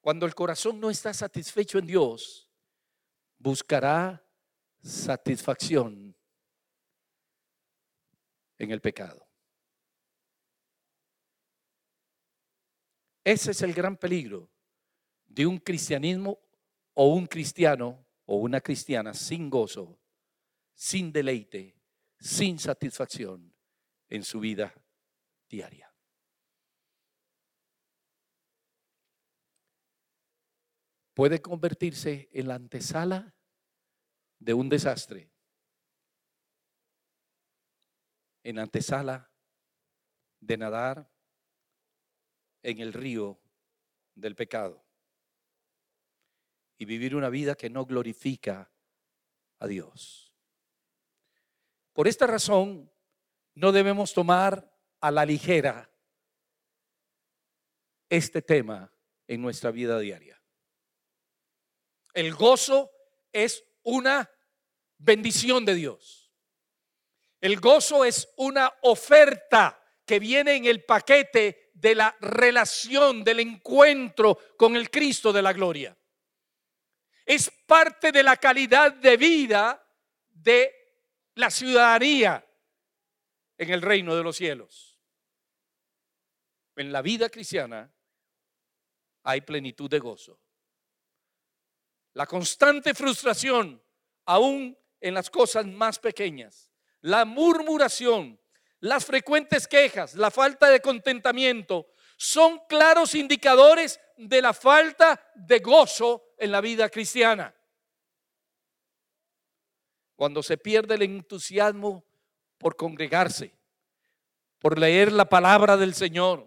Cuando 0.00 0.24
el 0.24 0.34
corazón 0.34 0.80
no 0.80 0.88
está 0.88 1.12
satisfecho 1.12 1.78
en 1.78 1.86
Dios, 1.86 2.48
buscará 3.38 4.24
satisfacción 4.82 6.16
en 8.58 8.70
el 8.70 8.80
pecado. 8.80 9.26
Ese 13.22 13.50
es 13.50 13.60
el 13.60 13.74
gran 13.74 13.96
peligro 13.96 14.50
de 15.26 15.46
un 15.46 15.58
cristianismo 15.58 16.40
o 16.94 17.14
un 17.14 17.26
cristiano 17.26 18.06
o 18.24 18.36
una 18.36 18.60
cristiana 18.60 19.12
sin 19.12 19.50
gozo, 19.50 19.98
sin 20.74 21.12
deleite, 21.12 21.76
sin 22.18 22.58
satisfacción 22.58 23.49
en 24.10 24.22
su 24.22 24.40
vida 24.40 24.74
diaria. 25.48 25.90
Puede 31.14 31.40
convertirse 31.40 32.28
en 32.32 32.48
la 32.48 32.54
antesala 32.56 33.34
de 34.38 34.54
un 34.54 34.68
desastre 34.68 35.30
en 38.42 38.58
antesala 38.58 39.30
de 40.40 40.56
nadar 40.56 41.10
en 42.62 42.78
el 42.78 42.92
río 42.92 43.40
del 44.14 44.34
pecado 44.34 44.84
y 46.78 46.84
vivir 46.84 47.14
una 47.14 47.28
vida 47.28 47.54
que 47.54 47.70
no 47.70 47.84
glorifica 47.84 48.72
a 49.58 49.66
Dios. 49.66 50.34
Por 51.92 52.08
esta 52.08 52.26
razón, 52.26 52.90
no 53.54 53.72
debemos 53.72 54.12
tomar 54.12 54.70
a 55.00 55.10
la 55.10 55.24
ligera 55.24 55.90
este 58.08 58.42
tema 58.42 58.92
en 59.26 59.40
nuestra 59.40 59.70
vida 59.70 59.98
diaria. 59.98 60.40
El 62.12 62.34
gozo 62.34 62.90
es 63.32 63.64
una 63.82 64.30
bendición 64.98 65.64
de 65.64 65.74
Dios. 65.74 66.32
El 67.40 67.58
gozo 67.60 68.04
es 68.04 68.28
una 68.36 68.72
oferta 68.82 69.80
que 70.04 70.18
viene 70.18 70.56
en 70.56 70.64
el 70.66 70.84
paquete 70.84 71.70
de 71.72 71.94
la 71.94 72.14
relación, 72.20 73.24
del 73.24 73.40
encuentro 73.40 74.38
con 74.58 74.76
el 74.76 74.90
Cristo 74.90 75.32
de 75.32 75.40
la 75.40 75.52
gloria. 75.52 75.96
Es 77.24 77.50
parte 77.66 78.12
de 78.12 78.22
la 78.22 78.36
calidad 78.36 78.92
de 78.92 79.16
vida 79.16 79.86
de 80.28 80.74
la 81.36 81.50
ciudadanía 81.50 82.44
en 83.60 83.68
el 83.68 83.82
reino 83.82 84.16
de 84.16 84.22
los 84.22 84.36
cielos. 84.36 84.98
En 86.76 86.90
la 86.90 87.02
vida 87.02 87.28
cristiana 87.28 87.92
hay 89.22 89.42
plenitud 89.42 89.90
de 89.90 89.98
gozo. 89.98 90.40
La 92.14 92.24
constante 92.24 92.94
frustración, 92.94 93.82
aún 94.24 94.78
en 94.98 95.12
las 95.12 95.28
cosas 95.28 95.66
más 95.66 95.98
pequeñas, 95.98 96.70
la 97.02 97.26
murmuración, 97.26 98.40
las 98.80 99.04
frecuentes 99.04 99.68
quejas, 99.68 100.14
la 100.14 100.30
falta 100.30 100.70
de 100.70 100.80
contentamiento, 100.80 101.92
son 102.16 102.62
claros 102.66 103.14
indicadores 103.14 104.00
de 104.16 104.40
la 104.40 104.54
falta 104.54 105.22
de 105.34 105.58
gozo 105.58 106.32
en 106.38 106.50
la 106.50 106.62
vida 106.62 106.88
cristiana. 106.88 107.54
Cuando 110.16 110.42
se 110.42 110.56
pierde 110.56 110.94
el 110.94 111.02
entusiasmo 111.02 112.09
por 112.60 112.76
congregarse, 112.76 113.56
por 114.58 114.78
leer 114.78 115.10
la 115.10 115.24
palabra 115.24 115.78
del 115.78 115.94
Señor, 115.94 116.46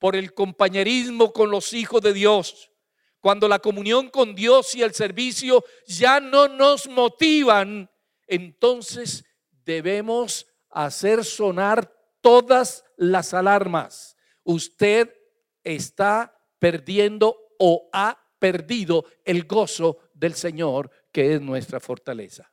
por 0.00 0.16
el 0.16 0.34
compañerismo 0.34 1.32
con 1.32 1.50
los 1.50 1.72
hijos 1.72 2.02
de 2.02 2.12
Dios, 2.12 2.72
cuando 3.20 3.46
la 3.46 3.60
comunión 3.60 4.10
con 4.10 4.34
Dios 4.34 4.74
y 4.74 4.82
el 4.82 4.92
servicio 4.92 5.64
ya 5.86 6.18
no 6.18 6.48
nos 6.48 6.88
motivan, 6.88 7.88
entonces 8.26 9.24
debemos 9.64 10.46
hacer 10.68 11.24
sonar 11.24 11.92
todas 12.20 12.84
las 12.96 13.32
alarmas. 13.32 14.16
Usted 14.42 15.14
está 15.62 16.36
perdiendo 16.58 17.36
o 17.58 17.88
ha 17.92 18.20
perdido 18.40 19.04
el 19.24 19.44
gozo 19.44 19.98
del 20.12 20.34
Señor, 20.34 20.90
que 21.12 21.34
es 21.34 21.40
nuestra 21.40 21.78
fortaleza. 21.78 22.50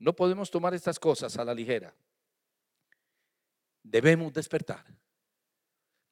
No 0.00 0.16
podemos 0.16 0.50
tomar 0.50 0.72
estas 0.74 0.98
cosas 0.98 1.36
a 1.36 1.44
la 1.44 1.54
ligera. 1.54 1.94
Debemos 3.82 4.32
despertar. 4.32 4.84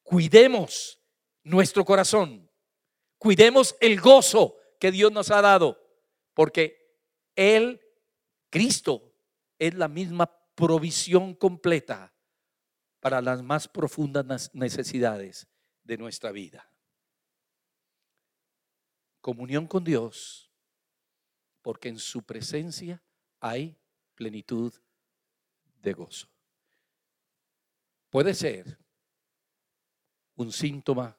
Cuidemos 0.03 1.01
nuestro 1.43 1.85
corazón. 1.87 2.51
Cuidemos 3.17 3.75
el 3.81 3.99
gozo 3.99 4.57
que 4.79 4.93
Dios 4.93 5.11
nos 5.11 5.31
ha 5.31 5.41
dado, 5.41 5.81
porque 6.35 6.97
él, 7.35 7.81
Cristo, 8.51 9.15
es 9.59 9.75
la 9.75 9.89
misma 9.89 10.31
provisión 10.55 11.35
completa 11.35 12.15
para 13.01 13.23
las 13.23 13.43
más 13.43 13.69
profundas 13.69 14.55
necesidades 14.55 15.49
de 15.83 15.97
nuestra 15.97 16.31
vida. 16.31 16.71
Comunión 19.23 19.67
con 19.67 19.83
Dios, 19.83 20.53
porque 21.63 21.89
en 21.89 21.99
su 21.99 22.23
presencia 22.23 23.03
hay 23.41 23.79
plenitud 24.15 24.73
de 25.81 25.93
gozo. 25.93 26.29
Puede 28.11 28.35
ser 28.35 28.79
un 30.37 30.53
síntoma 30.53 31.19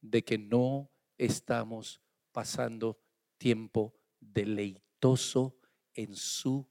de 0.00 0.24
que 0.24 0.38
no 0.38 0.90
estamos 1.18 2.00
pasando 2.32 2.98
tiempo 3.36 3.94
deleitoso 4.18 5.58
en 5.94 6.14
su 6.14 6.68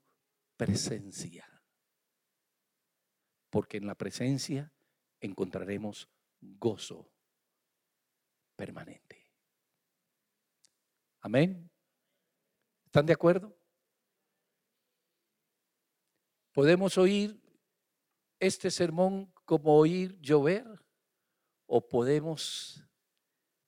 presencia. 0.58 1.48
Porque 3.50 3.78
en 3.78 3.86
la 3.86 3.96
presencia 3.96 4.74
encontraremos 5.20 6.10
gozo 6.40 7.12
permanente. 8.56 9.28
Amén. 11.22 11.70
¿Están 12.86 13.06
de 13.06 13.14
acuerdo? 13.14 13.59
¿Podemos 16.60 16.98
oír 16.98 17.42
este 18.38 18.70
sermón 18.70 19.32
como 19.46 19.78
oír 19.78 20.20
llover? 20.20 20.68
¿O 21.66 21.80
podemos 21.88 22.84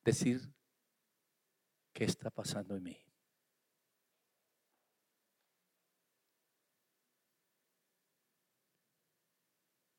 decir, 0.03 0.41
¿qué 1.93 2.03
está 2.03 2.29
pasando 2.29 2.75
en 2.75 2.83
mí? 2.83 2.97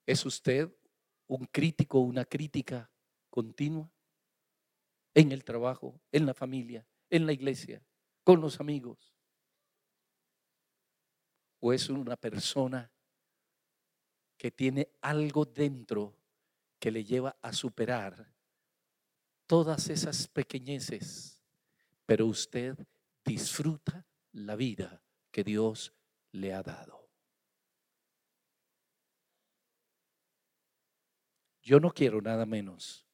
¿Es 0.04 0.26
usted 0.26 0.70
un 1.28 1.46
crítico, 1.46 1.98
una 2.00 2.26
crítica 2.26 2.92
continua? 3.30 3.90
En 5.14 5.32
el 5.32 5.44
trabajo, 5.44 5.98
en 6.12 6.26
la 6.26 6.34
familia, 6.34 6.86
en 7.08 7.24
la 7.24 7.32
iglesia, 7.32 7.82
con 8.22 8.42
los 8.42 8.60
amigos. 8.60 9.11
¿O 11.64 11.72
es 11.72 11.88
una 11.88 12.16
persona 12.16 12.90
que 14.36 14.50
tiene 14.50 14.88
algo 15.00 15.44
dentro 15.44 16.12
que 16.80 16.90
le 16.90 17.04
lleva 17.04 17.36
a 17.40 17.52
superar 17.52 18.34
todas 19.46 19.88
esas 19.88 20.26
pequeñeces, 20.26 21.40
pero 22.04 22.26
usted 22.26 22.76
disfruta 23.24 24.04
la 24.32 24.56
vida 24.56 25.00
que 25.30 25.44
Dios 25.44 25.94
le 26.32 26.52
ha 26.52 26.64
dado? 26.64 27.08
Yo 31.62 31.78
no 31.78 31.92
quiero 31.92 32.20
nada 32.20 32.44
menos 32.44 33.06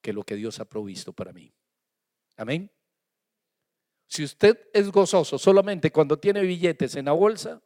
que 0.00 0.12
lo 0.12 0.22
que 0.22 0.36
Dios 0.36 0.60
ha 0.60 0.64
provisto 0.64 1.12
para 1.12 1.32
mí. 1.32 1.52
Amén. 2.36 2.70
Si 4.06 4.22
usted 4.22 4.68
es 4.72 4.92
gozoso 4.92 5.38
solamente 5.38 5.90
cuando 5.90 6.16
tiene 6.16 6.42
billetes 6.42 6.94
en 6.94 7.06
la 7.06 7.12
bolsa, 7.12 7.60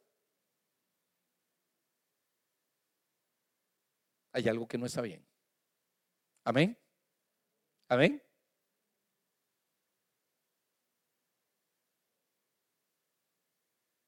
hay 4.34 4.48
algo 4.48 4.66
que 4.66 4.76
no 4.76 4.84
está 4.84 5.00
bien. 5.00 5.24
Amén. 6.42 6.76
Amén. 7.88 8.20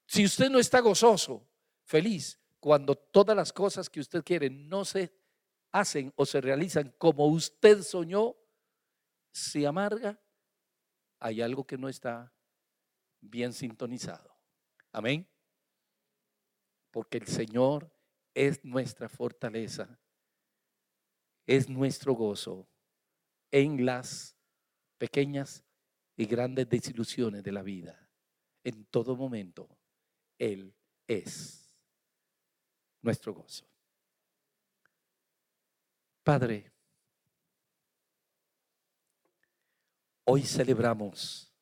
Si 0.07 0.25
usted 0.25 0.51
no 0.51 0.59
está 0.59 0.81
gozoso, 0.81 1.49
feliz, 1.85 2.41
cuando 2.59 2.97
todas 2.97 3.37
las 3.37 3.53
cosas 3.53 3.89
que 3.89 4.01
usted 4.01 4.25
quiere 4.25 4.51
no 4.51 4.85
se 4.85 5.15
hacen 5.71 6.13
o 6.17 6.27
se 6.27 6.41
realizan 6.41 6.93
como 6.99 7.27
usted 7.29 7.83
soñó, 7.83 8.35
se 9.33 9.65
amarga, 9.65 10.21
hay 11.21 11.41
algo 11.41 11.65
que 11.65 11.79
no 11.79 11.89
está 11.89 12.33
bien 13.21 13.53
sintonizado. 13.53 14.37
Amén. 14.91 15.29
Porque 16.91 17.19
el 17.19 17.29
Señor 17.29 17.93
es 18.35 18.65
nuestra 18.65 19.09
fortaleza, 19.09 20.01
es 21.47 21.69
nuestro 21.69 22.15
gozo 22.15 22.67
en 23.51 23.87
las 23.87 24.37
pequeñas 24.99 25.63
y 26.17 26.27
grandes 26.27 26.69
desilusiones 26.69 27.45
de 27.45 27.53
la 27.53 27.63
vida. 27.63 28.09
En 28.65 28.85
todo 28.87 29.15
momento, 29.15 29.69
Él 30.39 30.75
es 31.07 31.71
nuestro 33.01 33.33
gozo. 33.33 33.65
Padre, 36.25 36.73
hoy 40.25 40.43
celebramos 40.43 41.53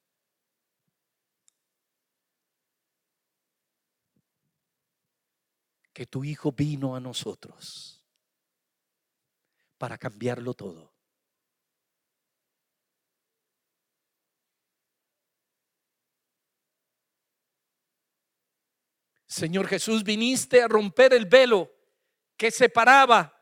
que 5.92 6.06
tu 6.06 6.24
Hijo 6.24 6.50
vino 6.50 6.96
a 6.96 7.00
nosotros 7.00 7.93
para 9.84 9.98
cambiarlo 9.98 10.54
todo. 10.54 10.94
Señor 19.26 19.66
Jesús, 19.66 20.02
viniste 20.02 20.62
a 20.62 20.68
romper 20.68 21.12
el 21.12 21.26
velo 21.26 21.70
que 22.34 22.50
separaba 22.50 23.38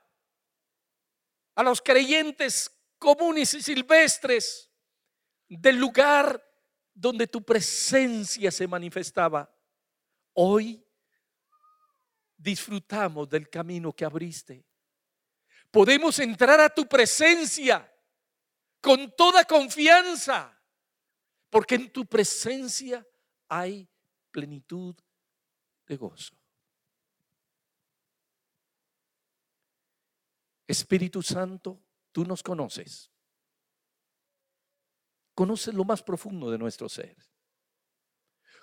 a 1.55 1.62
los 1.62 1.80
creyentes 1.80 2.76
comunes 2.99 3.55
y 3.55 3.62
silvestres 3.62 4.68
del 5.49 5.76
lugar 5.76 6.45
donde 6.93 7.28
tu 7.28 7.45
presencia 7.45 8.51
se 8.51 8.66
manifestaba. 8.66 9.49
Hoy 10.32 10.84
disfrutamos 12.36 13.28
del 13.28 13.49
camino 13.49 13.93
que 13.93 14.05
abriste. 14.05 14.72
Podemos 15.73 16.18
entrar 16.18 16.61
a 16.61 16.68
tu 16.68 16.87
presencia 16.87 17.91
con 18.83 19.11
toda 19.16 19.45
confianza, 19.47 20.62
porque 21.49 21.77
en 21.77 21.91
tu 21.91 22.05
presencia 22.05 23.05
hay 23.49 23.89
plenitud 24.31 24.95
de 25.87 25.97
gozo. 25.97 26.37
Espíritu 30.66 31.23
Santo, 31.23 31.83
tú 32.12 32.27
nos 32.27 32.43
conoces. 32.43 33.11
Conoces 35.35 35.73
lo 35.73 35.85
más 35.85 36.03
profundo 36.03 36.51
de 36.51 36.59
nuestro 36.59 36.91
ser. 36.91 37.16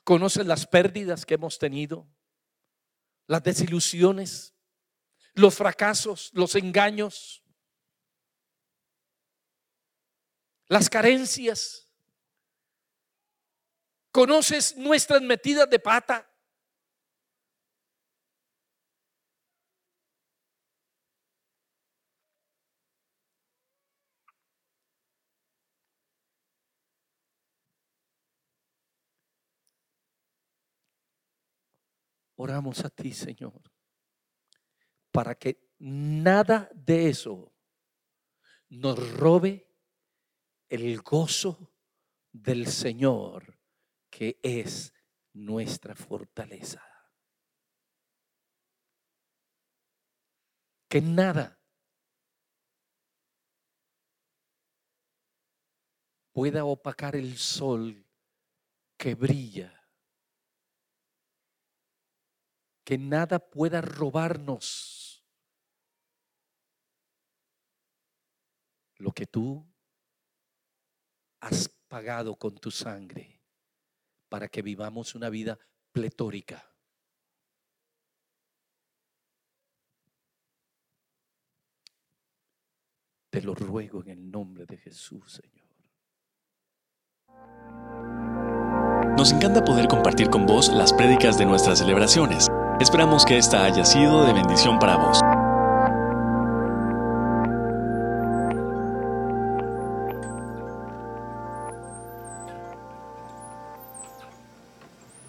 Conoces 0.03 0.45
las 0.45 0.67
pérdidas 0.67 1.25
que 1.25 1.33
hemos 1.33 1.57
tenido, 1.57 2.07
las 3.25 3.41
desilusiones, 3.41 4.53
los 5.39 5.55
fracasos, 5.55 6.31
los 6.33 6.53
engaños, 6.55 7.41
las 10.67 10.89
carencias. 10.89 11.87
Conoces 14.11 14.75
nuestras 14.75 15.21
metidas 15.21 15.69
de 15.69 15.79
pata. 15.79 16.25
Oramos 32.35 32.83
a 32.83 32.89
ti, 32.89 33.13
Señor, 33.13 33.61
para 35.19 35.35
que 35.35 35.69
nada 35.79 36.71
de 36.73 37.09
eso 37.09 37.53
nos 38.69 39.17
robe 39.17 39.69
el 40.69 41.01
gozo 41.01 41.73
del 42.31 42.67
Señor, 42.67 43.59
que 44.09 44.39
es 44.41 44.93
nuestra 45.33 45.93
fortaleza. 45.93 46.81
Que 50.87 51.01
nada 51.01 51.59
pueda 56.31 56.63
opacar 56.63 57.17
el 57.17 57.37
sol 57.37 58.07
que 58.95 59.15
brilla 59.15 59.75
que 62.85 62.97
nada 62.97 63.37
pueda 63.37 63.81
robarnos 63.81 64.98
lo 68.99 69.11
que 69.11 69.25
tú 69.25 69.65
has 71.41 71.69
pagado 71.87 72.35
con 72.35 72.57
tu 72.57 72.69
sangre 72.69 73.41
para 74.27 74.47
que 74.47 74.61
vivamos 74.61 75.15
una 75.15 75.29
vida 75.29 75.57
pletórica. 75.91 76.63
Te 83.31 83.41
lo 83.41 83.53
ruego 83.53 84.01
en 84.03 84.09
el 84.09 84.31
nombre 84.31 84.65
de 84.65 84.77
Jesús, 84.77 85.33
Señor. 85.33 85.69
Nos 89.17 89.31
encanta 89.31 89.63
poder 89.63 89.87
compartir 89.87 90.29
con 90.29 90.45
vos 90.45 90.69
las 90.69 90.93
prédicas 90.93 91.37
de 91.37 91.45
nuestras 91.45 91.79
celebraciones. 91.79 92.47
Esperamos 92.79 93.25
que 93.25 93.37
esta 93.37 93.65
haya 93.65 93.85
sido 93.85 94.25
de 94.25 94.33
bendición 94.33 94.79
para 94.79 94.97
vos. 94.97 95.18